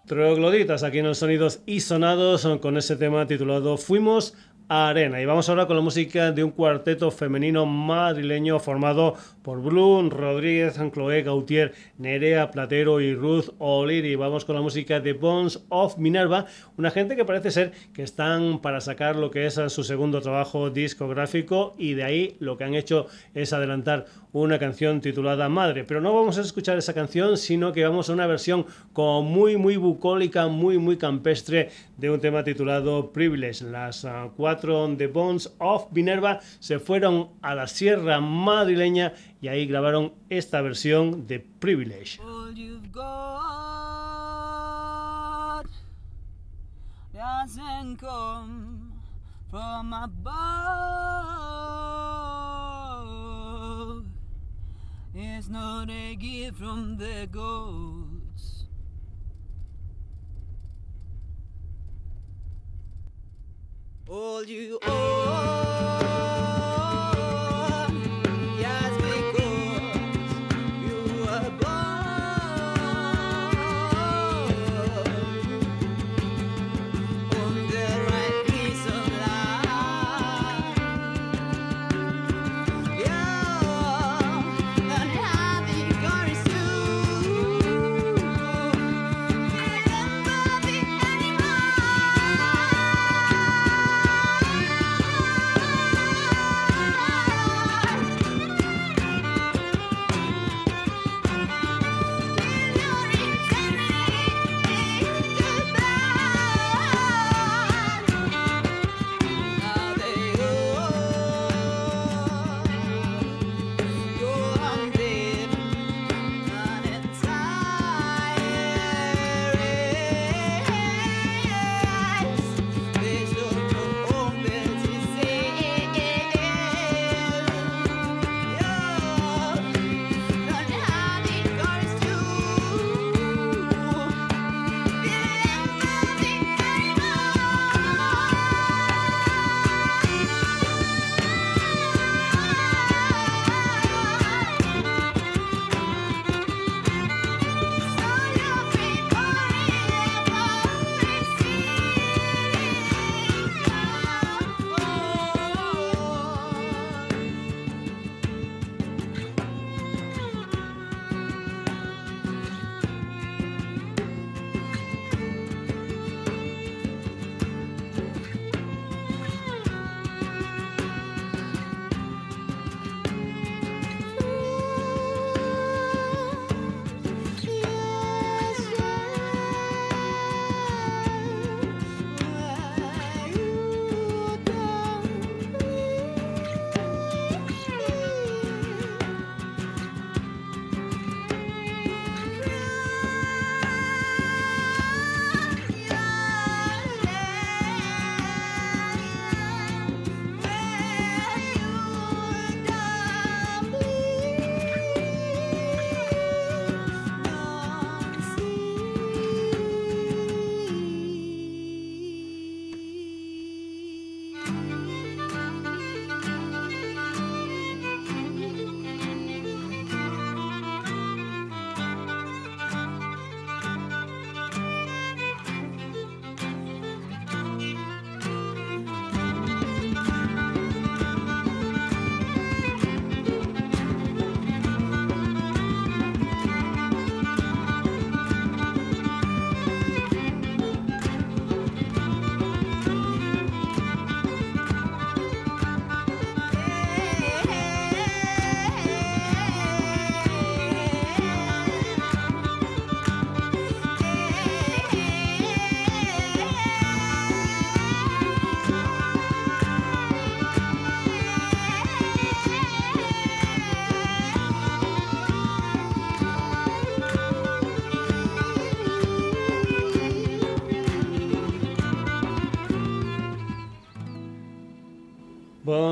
Trogloditas 0.06 0.84
aquí 0.84 0.99
en 0.99 1.06
los 1.06 1.20
sonidos 1.20 1.62
y 1.66 1.80
sonados 1.80 2.45
con 2.60 2.76
ese 2.76 2.97
tema 2.97 3.26
titulado 3.26 3.78
Fuimos 3.78 4.36
a 4.68 4.89
Arena. 4.89 5.22
Y 5.22 5.26
vamos 5.26 5.47
ahora 5.47 5.66
con 5.66 5.78
la 5.78 5.82
música 5.82 6.34
de 6.34 6.43
un 6.43 6.51
cuarteto 6.51 7.10
femenino 7.10 7.66
madrileño 7.66 8.60
formado 8.60 9.16
por 9.44 9.62
Blum, 9.62 10.10
Rodríguez, 10.10 10.80
Chloé 10.94 11.22
Gautier, 11.22 11.74
Nerea 11.98 12.50
Platero 12.50 13.02
y 13.02 13.14
Ruth 13.14 13.50
O'Leary. 13.60 14.16
Vamos 14.16 14.46
con 14.46 14.56
la 14.56 14.62
música 14.62 15.00
de 15.00 15.14
Bones 15.14 15.66
of 15.70 15.98
Minerva, 15.98 16.46
una 16.78 16.89
gente 16.89 17.16
que 17.16 17.26
parece 17.26 17.52
ser 17.52 17.72
que 17.94 18.04
están 18.04 18.60
para 18.60 18.82
sacar 18.82 19.16
lo 19.18 19.30
que 19.30 19.46
es 19.46 19.60
su 19.68 19.84
segundo 19.84 20.22
trabajo 20.22 20.70
discográfico 20.70 21.76
y 21.78 21.94
de 21.94 22.04
ahí 22.04 22.38
lo 22.39 22.58
que 22.58 22.64
han 22.64 22.74
hecho 22.74 23.08
es 23.34 23.54
adelantar 23.54 24.06
una 24.32 24.58
canción 24.58 25.00
titulada 25.02 25.48
Madre. 25.50 25.84
Pero 25.84 26.02
no 26.02 26.14
vamos 26.14 26.38
a 26.38 26.41
escuchar 26.41 26.78
esa 26.78 26.94
canción, 26.94 27.38
sino 27.38 27.72
que 27.72 27.84
vamos 27.84 28.10
a 28.10 28.14
una 28.14 28.26
versión 28.26 28.66
como 28.91 29.22
muy, 29.22 29.58
muy 29.58 29.78
bucólica, 29.78 30.48
muy, 30.48 30.80
muy 30.80 30.98
campestre 30.98 31.70
de 31.98 32.10
un 32.10 32.20
tema 32.20 32.44
titulado 32.44 33.12
Privilege. 33.12 33.66
Las 33.66 34.06
ah, 34.06 34.30
cuatro 34.36 34.88
de 34.88 35.08
Bones 35.08 35.54
of 35.60 35.91
Minerva 35.91 36.39
se 36.60 36.80
fueron 36.80 37.30
a 37.41 37.54
la 37.54 37.68
Sierra 37.68 38.20
Madrileña 38.20 39.14
y 39.44 39.50
ahí 39.50 39.66
grabaron 39.66 40.14
esta 40.30 40.62
versión 40.62 41.28
de 41.28 41.41
Privilege. 41.41 42.18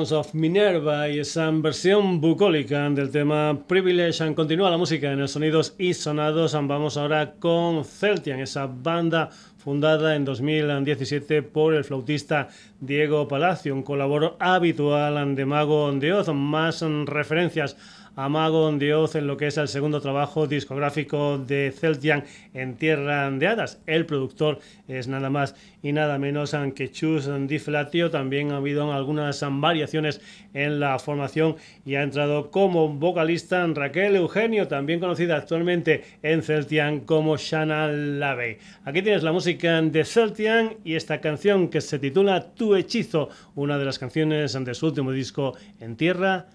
Of 0.10 0.34
Minerva 0.34 1.08
y 1.10 1.20
esa 1.20 1.52
versión 1.52 2.20
bucólica 2.20 2.90
del 2.90 3.12
tema 3.12 3.56
Privilege. 3.68 4.34
Continúa 4.34 4.72
la 4.72 4.78
música 4.78 5.12
en 5.12 5.20
el 5.20 5.28
Sonidos 5.28 5.76
y 5.78 5.94
Sonados. 5.94 6.54
Vamos 6.54 6.98
ahora 6.98 7.34
con 7.38 7.86
Celtian, 7.86 8.40
esa 8.40 8.66
banda 8.66 9.30
fundada 9.64 10.16
en 10.16 10.26
2017 10.26 11.44
por 11.44 11.76
el 11.76 11.84
flautista 11.84 12.48
Diego 12.80 13.28
Palacio, 13.28 13.76
un 13.76 13.84
colaborador 13.84 14.38
habitual 14.40 15.36
de 15.36 15.46
Mago 15.46 15.92
de 15.92 16.14
Oz. 16.14 16.30
Más 16.34 16.84
referencias 17.06 17.78
a 18.16 18.30
Mago 18.30 18.72
de 18.72 18.94
Oz 18.94 19.16
en 19.16 19.28
lo 19.28 19.38
que 19.38 19.48
es 19.48 19.58
el 19.58 19.68
segundo 19.68 20.02
trabajo 20.02 20.48
discográfico 20.48 21.38
de 21.38 21.74
Celtian 21.76 22.24
en 22.54 22.76
Tierra 22.76 23.30
de 23.32 23.48
Hadas. 23.48 23.82
El 23.86 24.06
productor 24.06 24.60
es 24.88 25.08
nada 25.08 25.30
más 25.30 25.56
y 25.82 25.92
nada 25.94 26.18
menos 26.18 26.56
que 26.76 26.92
Chus 26.92 27.30
Di 27.48 27.60
Flatio. 27.60 28.12
También 28.12 28.52
ha 28.52 28.58
habido 28.58 28.92
algunas 28.92 29.44
variaciones 29.60 30.22
en 30.54 30.80
la 30.80 31.00
formación 31.00 31.56
y 31.86 31.96
ha 31.96 32.04
entrado 32.04 32.52
como 32.52 32.90
vocalista 32.90 33.66
Raquel 33.68 34.16
Eugenio, 34.16 34.68
también 34.68 35.00
conocida 35.00 35.38
actualmente 35.38 36.04
en 36.22 36.42
Celtian 36.42 37.02
como 37.02 37.38
Shana 37.38 37.88
Lavey. 37.88 38.58
Aquí 38.84 39.02
tienes 39.02 39.24
la 39.24 39.32
música 39.32 39.82
de 39.82 40.04
Celtian 40.04 40.76
y 40.84 40.96
esta 40.96 41.22
canción 41.22 41.70
que 41.70 41.82
se 41.82 42.00
titula 42.00 42.54
Tu 42.54 42.76
hechizo, 42.76 43.30
una 43.56 43.78
de 43.78 43.86
las 43.86 44.00
canciones 44.00 44.54
de 44.54 44.74
su 44.74 44.88
último 44.88 45.12
disco 45.12 45.56
en 45.80 45.96
Tierra 45.96 46.48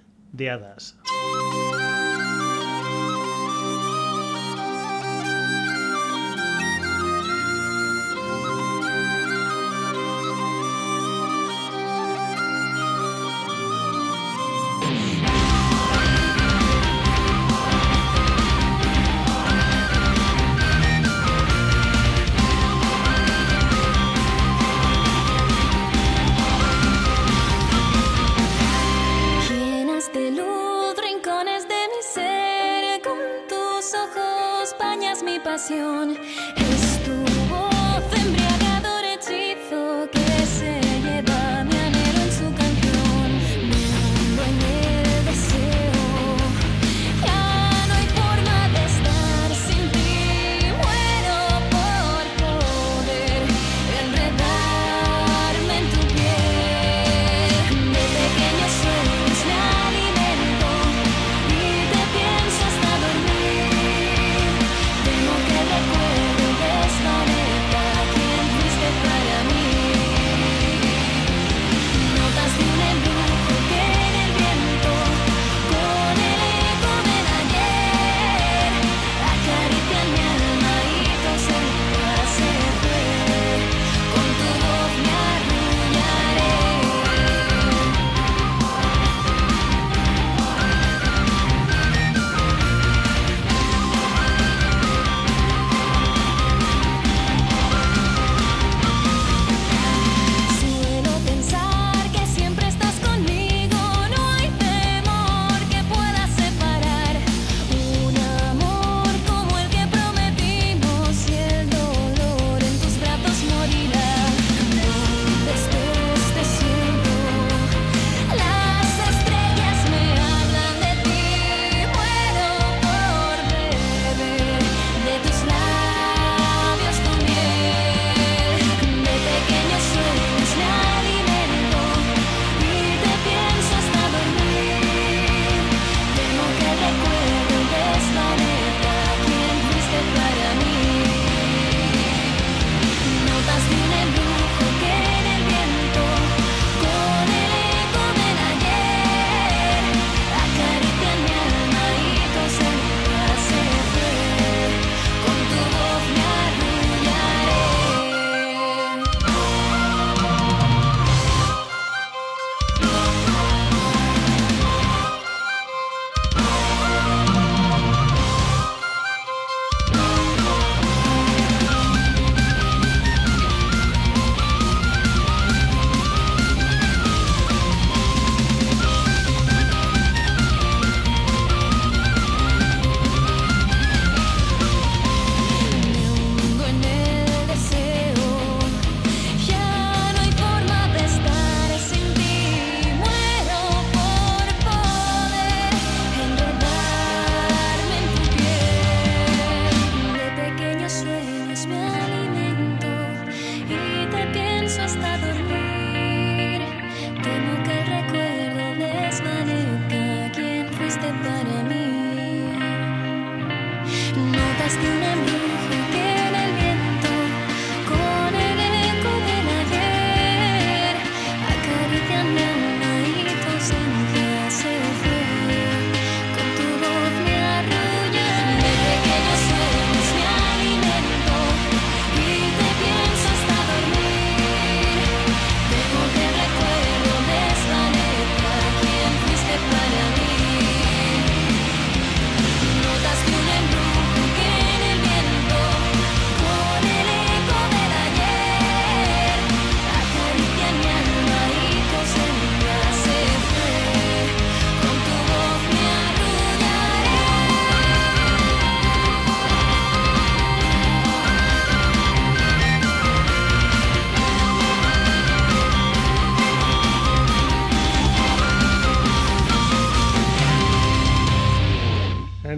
Hadas. 0.45 0.95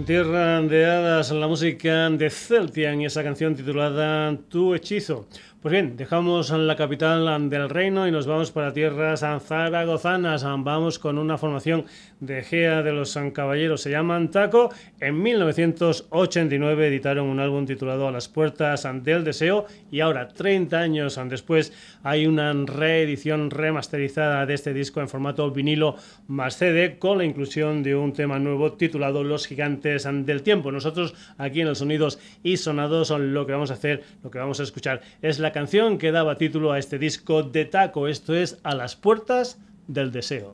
Tierra 0.09 0.59
de 0.63 0.87
Hadas, 0.87 1.29
la 1.29 1.47
música 1.47 2.09
de 2.09 2.31
Celtian 2.31 2.99
y 2.99 3.05
esa 3.05 3.23
canción 3.23 3.53
titulada 3.53 4.35
Tu 4.49 4.73
Hechizo. 4.73 5.27
Pues 5.61 5.73
bien, 5.73 5.97
dejamos 5.97 6.51
la 6.51 6.77
capital 6.77 7.49
del 7.49 7.69
reino 7.69 8.07
y 8.07 8.11
nos 8.11 8.25
vamos 8.25 8.49
para 8.49 8.71
tierras 8.71 9.25
zaragozanas. 9.45 10.45
Vamos 10.45 10.99
con 10.99 11.17
una 11.17 11.37
formación 11.37 11.83
de 12.21 12.43
Gea 12.43 12.81
de 12.81 12.93
los 12.93 13.11
San 13.11 13.31
Caballeros, 13.31 13.81
se 13.81 13.91
llaman 13.91 14.31
Taco. 14.31 14.69
En 15.01 15.21
1989 15.21 16.87
editaron 16.87 17.27
un 17.27 17.41
álbum 17.41 17.65
titulado 17.65 18.07
A 18.07 18.11
las 18.13 18.29
puertas 18.29 18.87
del 19.03 19.25
deseo 19.25 19.65
y 19.91 19.99
ahora, 19.99 20.29
30 20.29 20.79
años 20.79 21.19
después, 21.27 21.73
hay 22.03 22.25
una 22.25 22.53
reedición 22.53 23.51
remasterizada 23.51 24.45
de 24.45 24.53
este 24.53 24.73
disco 24.73 25.01
en 25.01 25.09
formato 25.09 25.51
vinilo 25.51 25.97
más 26.29 26.55
CD 26.55 26.97
con 26.99 27.17
la 27.17 27.25
inclusión 27.25 27.83
de 27.83 27.97
un 27.97 28.13
tema 28.13 28.39
nuevo 28.39 28.73
titulado 28.73 29.25
Los 29.25 29.45
Gigantes 29.45 30.07
del 30.09 30.41
Tiempo. 30.41 30.71
Nosotros 30.71 31.15
aquí 31.37 31.59
en 31.59 31.67
los 31.67 31.79
Sonidos 31.79 32.17
y 32.43 32.55
Sonados 32.55 33.09
lo 33.09 33.45
que 33.45 33.51
vamos 33.51 33.71
a 33.71 33.73
hacer, 33.73 34.03
lo 34.23 34.31
que 34.31 34.39
vamos 34.39 34.61
a 34.61 34.63
escuchar 34.63 35.01
es 35.21 35.39
la 35.39 35.48
canción 35.51 35.97
que 35.97 36.11
daba 36.11 36.35
título 36.35 36.71
a 36.71 36.79
este 36.79 36.99
disco 36.99 37.43
de 37.43 37.65
Taco. 37.65 38.07
Esto 38.07 38.35
es 38.35 38.59
A 38.63 38.75
las 38.75 38.95
puertas 38.95 39.59
del 39.87 40.11
deseo. 40.11 40.53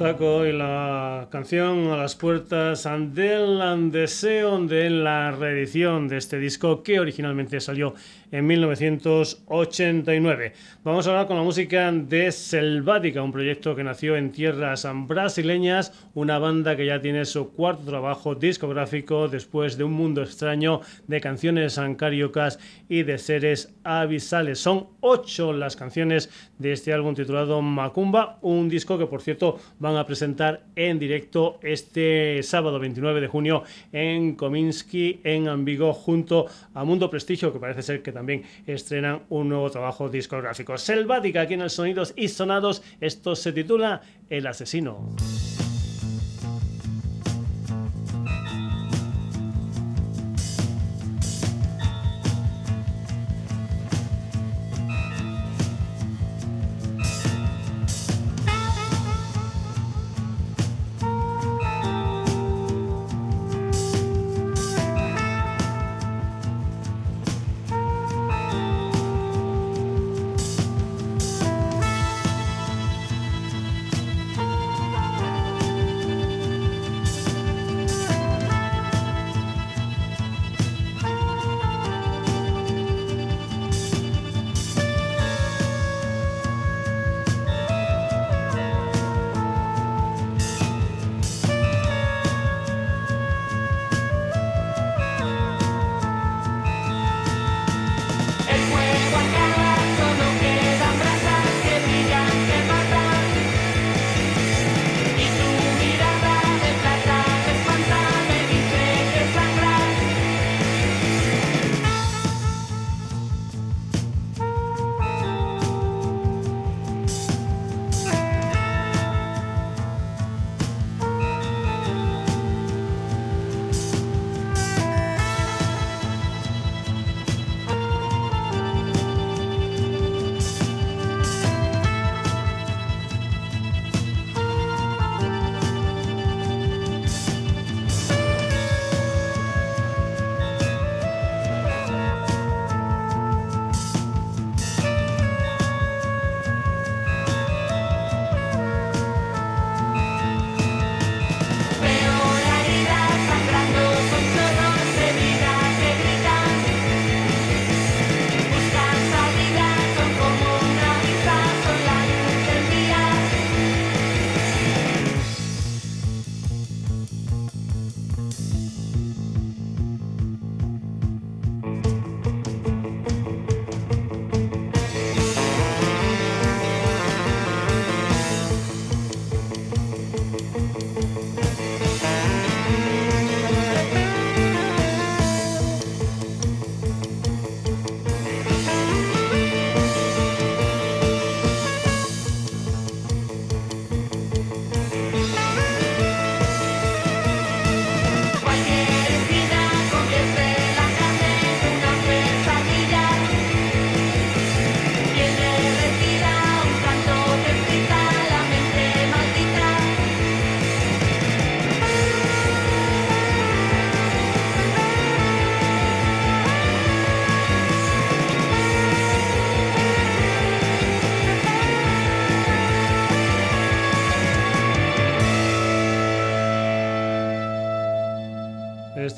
Taco 0.00 0.46
y 0.46 0.52
la 0.52 1.28
canción 1.30 1.88
a 1.88 1.96
las 1.98 2.16
puertas 2.16 2.88
del 3.12 3.90
deseo 3.90 4.58
de 4.66 4.88
la 4.88 5.30
reedición 5.30 6.08
de 6.08 6.16
este 6.16 6.38
disco 6.38 6.82
que 6.82 6.98
originalmente 6.98 7.60
salió 7.60 7.92
en 8.32 8.46
1989. 8.46 10.52
Vamos 10.84 11.06
a 11.06 11.10
hablar 11.10 11.26
con 11.26 11.36
la 11.36 11.42
música 11.42 11.90
de 11.92 12.32
Selvática, 12.32 13.22
un 13.22 13.32
proyecto 13.32 13.74
que 13.74 13.84
nació 13.84 14.16
en 14.16 14.32
tierras 14.32 14.86
brasileñas, 15.06 15.92
una 16.14 16.38
banda 16.38 16.76
que 16.76 16.86
ya 16.86 17.00
tiene 17.00 17.24
su 17.24 17.50
cuarto 17.50 17.84
trabajo 17.84 18.34
discográfico 18.34 19.28
después 19.28 19.76
de 19.76 19.84
un 19.84 19.92
mundo 19.92 20.22
extraño 20.22 20.80
de 21.06 21.20
canciones 21.20 21.80
cariocas 21.96 22.58
y 22.88 23.02
de 23.02 23.18
seres 23.18 23.74
abisales. 23.84 24.60
Son 24.60 24.88
ocho 25.00 25.52
las 25.52 25.76
canciones 25.76 26.30
de 26.58 26.72
este 26.72 26.92
álbum 26.92 27.14
titulado 27.14 27.60
Macumba, 27.62 28.38
un 28.42 28.68
disco 28.68 28.98
que 28.98 29.06
por 29.06 29.22
cierto 29.22 29.58
van 29.78 29.96
a 29.96 30.06
presentar 30.06 30.64
en 30.76 30.98
directo 30.98 31.58
este 31.62 32.42
sábado 32.42 32.78
29 32.78 33.20
de 33.20 33.28
junio 33.28 33.64
en 33.92 34.36
Kominsky, 34.36 35.20
en 35.24 35.48
Ambigo, 35.48 35.92
junto 35.92 36.46
a 36.74 36.84
Mundo 36.84 37.10
Prestigio, 37.10 37.52
que 37.52 37.58
parece 37.58 37.82
ser 37.82 38.02
que 38.02 38.12
también 38.12 38.19
estrenan 38.66 39.22
un 39.28 39.48
nuevo 39.48 39.70
trabajo 39.70 40.08
discográfico. 40.08 40.76
Selvática 40.78 41.42
aquí 41.42 41.54
en 41.54 41.62
el 41.62 41.70
Sonidos 41.70 42.12
y 42.16 42.28
Sonados, 42.28 42.82
esto 43.00 43.36
se 43.36 43.52
titula 43.52 44.02
El 44.28 44.46
Asesino. 44.46 45.16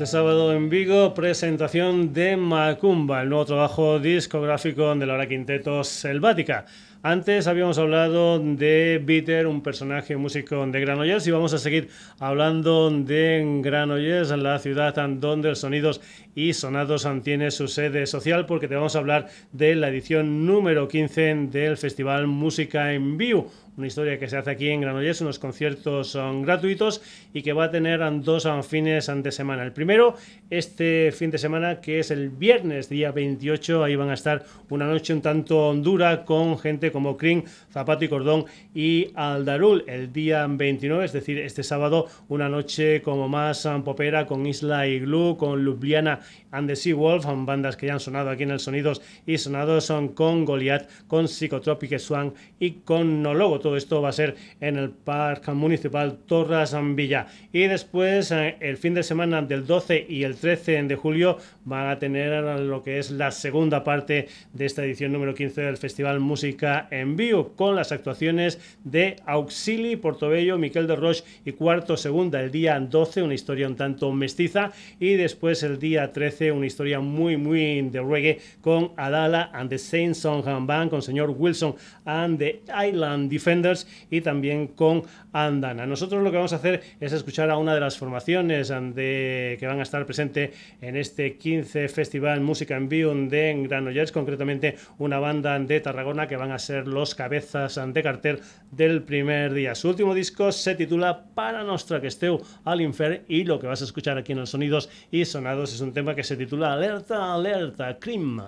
Este 0.03 0.17
sábado 0.17 0.53
en 0.53 0.69
Vigo, 0.69 1.15
presentación 1.15 2.13
de 2.13 2.37
Macumba, 2.37 3.23
el 3.23 3.29
nuevo 3.29 3.45
trabajo 3.45 4.01
discográfico 4.01 4.93
de 4.97 5.07
la 5.07 5.15
hora 5.15 5.29
quinteto 5.29 5.85
Selvática. 5.85 6.67
Antes 7.05 7.49
habíamos 7.49 7.79
hablado 7.79 8.39
de 8.39 9.03
Bitter, 9.05 9.49
un 9.49 9.61
personaje 9.61 10.17
músico 10.17 10.65
de 10.65 10.81
Granollers, 10.81 11.27
y 11.27 11.33
vamos 11.33 11.53
a 11.53 11.59
seguir 11.59 11.89
hablando 12.21 12.93
de 12.93 13.61
Granollers, 13.61 14.31
la 14.31 14.61
ciudad 14.61 14.95
donde 14.95 15.49
el 15.49 15.57
Sonidos 15.57 16.01
y 16.37 16.53
Sonados 16.53 17.09
tiene 17.25 17.51
su 17.51 17.67
sede 17.67 18.07
social, 18.07 18.47
porque 18.47 18.69
te 18.69 18.77
vamos 18.77 18.95
a 18.95 19.01
hablar 19.01 19.27
de 19.51 19.75
la 19.75 19.89
edición 19.89 20.47
número 20.47 20.87
15 20.87 21.49
del 21.51 21.77
Festival 21.77 22.29
Música 22.29 22.93
en 22.93 23.19
Vivo 23.19 23.51
una 23.77 23.87
historia 23.87 24.19
que 24.19 24.29
se 24.29 24.37
hace 24.37 24.51
aquí 24.51 24.69
en 24.69 24.83
Granollers, 24.83 25.23
unos 25.23 25.39
conciertos 25.39 26.09
son 26.09 26.43
gratuitos 26.43 27.01
y 27.33 27.43
que 27.43 27.55
va 27.55 27.65
a 27.65 27.71
tener 27.71 28.01
dos 28.23 28.45
um, 28.45 28.63
fines 28.63 29.11
de 29.15 29.33
semana. 29.33 29.63
El 29.63 29.73
primero, 29.73 30.15
este 30.51 31.11
fin 31.13 31.31
de 31.31 31.39
semana, 31.39 31.81
que 31.81 31.99
es 31.99 32.11
el 32.11 32.29
viernes, 32.29 32.91
día 32.91 33.13
28, 33.13 33.83
ahí 33.83 33.97
van 33.97 34.11
a 34.11 34.15
estar 34.15 34.45
una 34.69 34.87
noche 34.87 35.15
un 35.15 35.23
tanto 35.23 35.73
dura 35.75 36.25
con 36.27 36.59
gente 36.59 36.92
como 36.93 37.17
Kring, 37.17 37.43
Zapato 37.73 38.05
y 38.05 38.09
Cordón 38.09 38.45
y 38.73 39.09
Aldarul. 39.17 39.85
El 39.89 40.13
día 40.13 40.47
29, 40.47 41.05
es 41.05 41.13
decir, 41.13 41.39
este 41.39 41.65
sábado, 41.65 42.07
una 42.29 42.49
noche 42.49 43.03
como 43.03 43.29
más 43.29 43.65
um, 43.65 43.83
popera 43.83 44.25
con 44.27 44.47
Isla 44.47 44.87
y 44.87 45.01
Glue, 45.01 45.37
con 45.37 45.65
Ljubljana 45.65 46.21
and 46.53 46.69
the 46.69 46.77
Sea 46.77 46.95
Wolf, 46.95 47.27
um, 47.27 47.45
bandas 47.45 47.77
que 47.77 47.87
ya 47.87 47.95
han 47.95 48.01
sonado 48.01 48.31
aquí 48.31 48.45
en 48.45 48.53
el 48.53 48.61
Sonidos 48.61 49.03
y 49.27 49.39
Sonados 49.39 49.87
son 49.87 50.11
con 50.11 50.45
Goliath, 50.45 50.89
con 51.09 51.27
Psychotropic 51.27 51.99
Swan 51.99 52.35
y 52.61 52.83
con 52.85 53.21
Nologo. 53.21 53.59
Todo 53.59 53.77
esto 53.77 54.01
va 54.01 54.11
a 54.11 54.13
ser 54.13 54.37
en 54.61 54.77
el 54.77 54.91
Parque 54.91 55.51
Municipal 55.51 56.19
Torres 56.27 56.77
Villa. 56.95 57.27
Y 57.53 57.67
después, 57.67 58.31
eh, 58.31 58.57
el 58.61 58.77
fin 58.77 58.95
de 58.95 59.03
semana 59.03 59.43
del 59.43 59.67
12 59.67 59.73
12 59.73 60.07
y 60.07 60.25
el 60.25 60.37
13 60.37 60.83
de 60.83 60.97
julio 60.97 61.39
van 61.65 61.89
a 61.89 61.99
tener 61.99 62.45
lo 62.61 62.83
que 62.83 62.99
es 62.99 63.11
la 63.11 63.31
segunda 63.31 63.83
parte 63.83 64.29
de 64.53 64.67
esta 64.67 64.85
edición 64.85 65.13
número 65.13 65.35
15 65.35 65.63
del 65.63 65.79
Festival 65.79 66.21
Música 66.21 66.82
en 66.91 67.17
Vivo, 67.17 67.53
con 67.55 67.77
las 67.77 67.93
actuaciones 67.93 68.59
de 68.85 69.17
Auxili, 69.27 69.97
Portobello, 69.97 70.59
Miquel 70.59 70.87
de 70.87 70.97
Roche 70.97 71.25
y 71.45 71.53
Cuarto 71.53 71.97
Segunda 71.97 72.41
el 72.41 72.51
día 72.51 72.79
12, 72.79 73.23
una 73.23 73.35
historia 73.35 73.69
un 73.69 73.77
tanto 73.77 74.13
mestiza, 74.13 74.73
y 74.99 75.15
después 75.15 75.63
el 75.63 75.79
día 75.79 76.13
13 76.13 76.53
una 76.53 76.67
historia 76.67 77.01
muy, 77.01 77.37
muy 77.37 77.83
de 77.83 78.01
reggae 78.01 78.41
con 78.61 78.93
Adala 78.97 79.51
and 79.53 79.71
the 79.71 79.79
Saint 79.79 80.15
Song 80.15 80.45
Band, 80.67 80.91
con 80.91 81.03
señor 81.03 81.35
Wilson 81.37 81.75
and 82.05 82.39
the 82.39 82.63
Island 82.69 83.31
Defenders 83.31 83.87
y 84.11 84.21
también 84.21 84.69
con 84.69 85.03
Andana. 85.33 85.87
Nosotros 85.87 86.23
lo 86.23 86.31
que 86.31 86.37
vamos 86.37 86.53
a 86.53 86.57
hacer 86.57 86.83
es 87.01 87.13
escuchar 87.13 87.51
a 87.51 87.57
una 87.57 87.75
de 87.75 87.81
las 87.81 87.99
formaciones 87.99 88.69
de, 88.69 89.57
que 89.59 89.67
van 89.67 89.81
a 89.81 89.83
estar 89.83 90.05
presentes 90.05 90.51
en 90.81 90.97
este 90.97 91.37
15 91.37 91.89
Festival 91.89 92.41
Música 92.41 92.77
en 92.77 92.89
Vivo 92.89 93.13
de 93.15 93.67
Granollers, 93.69 94.13
concretamente 94.13 94.77
una 94.99 95.19
banda 95.19 95.59
de 95.59 95.81
Tarragona 95.81 96.27
que 96.27 96.37
van 96.37 96.53
a 96.53 96.59
ser 96.59 96.72
los 96.81 97.15
cabezas 97.15 97.79
de 97.87 98.03
cartel 98.03 98.41
del 98.71 99.03
primer 99.03 99.53
día. 99.53 99.75
Su 99.75 99.89
último 99.89 100.15
disco 100.15 100.51
se 100.53 100.75
titula 100.75 101.25
Para 101.35 101.63
Nostra 101.63 102.01
que 102.01 102.09
esteu 102.09 102.41
al 102.65 102.81
Infer 102.81 103.25
y 103.29 103.45
lo 103.45 103.59
que 103.59 103.67
vas 103.67 103.83
a 103.83 103.85
escuchar 103.85 104.19
aquí 104.19 104.33
en 104.33 104.41
los 104.41 104.51
sonidos 104.51 104.89
y 105.11 105.25
sonados 105.25 105.73
es 105.75 105.81
un 105.81 105.93
tema 105.93 106.15
que 106.15 106.25
se 106.25 106.37
titula 106.37 106.73
Alerta, 106.73 107.35
Alerta, 107.35 107.99
Crim. 107.99 108.41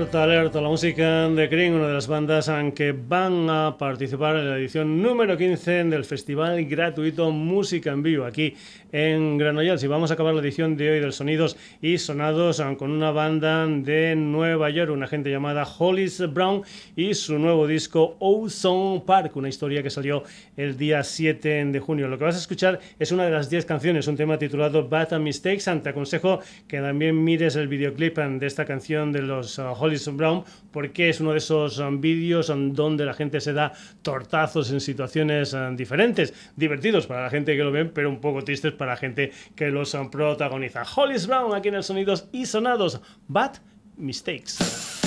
Alerta, 0.00 0.22
alerta, 0.22 0.60
la 0.62 0.68
música 0.70 1.28
de 1.28 1.46
Cream, 1.50 1.74
una 1.74 1.88
de 1.88 1.92
las 1.92 2.06
bandas 2.06 2.48
en 2.48 2.72
que 2.72 2.92
van 2.92 3.50
a 3.50 3.76
participar 3.76 4.34
en 4.36 4.48
la 4.48 4.56
edición 4.56 5.02
número 5.02 5.36
15 5.36 5.84
del 5.84 6.06
Festival 6.06 6.64
Gratuito 6.64 7.30
Música 7.30 7.90
en 7.90 8.02
Vivo 8.02 8.24
aquí 8.24 8.54
en 8.92 9.36
Granollers. 9.36 9.84
Y 9.84 9.88
vamos 9.88 10.10
a 10.10 10.14
acabar 10.14 10.32
la 10.32 10.40
edición 10.40 10.74
de 10.74 10.90
hoy 10.90 11.00
del 11.00 11.12
Sonidos 11.12 11.58
y 11.82 11.98
Sonados 11.98 12.60
eh, 12.60 12.76
con 12.78 12.92
una 12.92 13.10
banda 13.10 13.66
de 13.66 14.16
Nueva 14.16 14.70
York, 14.70 14.90
una 14.90 15.06
gente 15.06 15.30
llamada 15.30 15.64
Hollis 15.64 16.32
Brown 16.32 16.62
y 16.96 17.12
su 17.12 17.38
nuevo 17.38 17.66
disco 17.66 18.16
Ozone 18.20 19.02
Park, 19.04 19.36
una 19.36 19.50
historia 19.50 19.82
que 19.82 19.90
salió 19.90 20.24
el 20.56 20.78
día 20.78 21.04
7 21.04 21.66
de 21.66 21.78
junio. 21.78 22.08
Lo 22.08 22.16
que 22.16 22.24
vas 22.24 22.36
a 22.36 22.38
escuchar 22.38 22.80
es 22.98 23.12
una 23.12 23.26
de 23.26 23.32
las 23.32 23.50
10 23.50 23.66
canciones, 23.66 24.08
un 24.08 24.16
tema 24.16 24.38
titulado 24.38 24.88
Bad 24.88 25.18
Mistakes. 25.18 25.64
Te 25.82 25.90
aconsejo 25.90 26.40
que 26.66 26.80
también 26.80 27.22
mires 27.22 27.54
el 27.56 27.68
videoclip 27.68 28.18
eh, 28.18 28.28
de 28.40 28.46
esta 28.46 28.64
canción 28.64 29.12
de 29.12 29.20
los 29.20 29.58
uh, 29.58 29.74
Hollis 29.90 30.16
Brown 30.16 30.44
porque 30.72 31.08
es 31.08 31.20
uno 31.20 31.32
de 31.32 31.38
esos 31.38 31.78
um, 31.78 32.00
vídeos 32.00 32.48
um, 32.48 32.72
donde 32.72 33.04
la 33.04 33.14
gente 33.14 33.40
se 33.40 33.52
da 33.52 33.72
tortazos 34.02 34.70
en 34.70 34.80
situaciones 34.80 35.52
um, 35.52 35.76
diferentes, 35.76 36.32
divertidos 36.56 37.06
para 37.06 37.24
la 37.24 37.30
gente 37.30 37.56
que 37.56 37.64
lo 37.64 37.72
ven, 37.72 37.90
pero 37.92 38.08
un 38.08 38.20
poco 38.20 38.42
tristes 38.42 38.72
para 38.72 38.92
la 38.92 38.96
gente 38.96 39.32
que 39.56 39.70
los 39.70 39.96
protagoniza. 40.10 40.82
Hollis 40.82 41.26
Brown 41.26 41.54
aquí 41.54 41.68
en 41.68 41.74
el 41.74 41.82
Sonidos 41.82 42.28
y 42.32 42.46
Sonados, 42.46 43.00
Bad 43.26 43.56
Mistakes. 43.96 44.99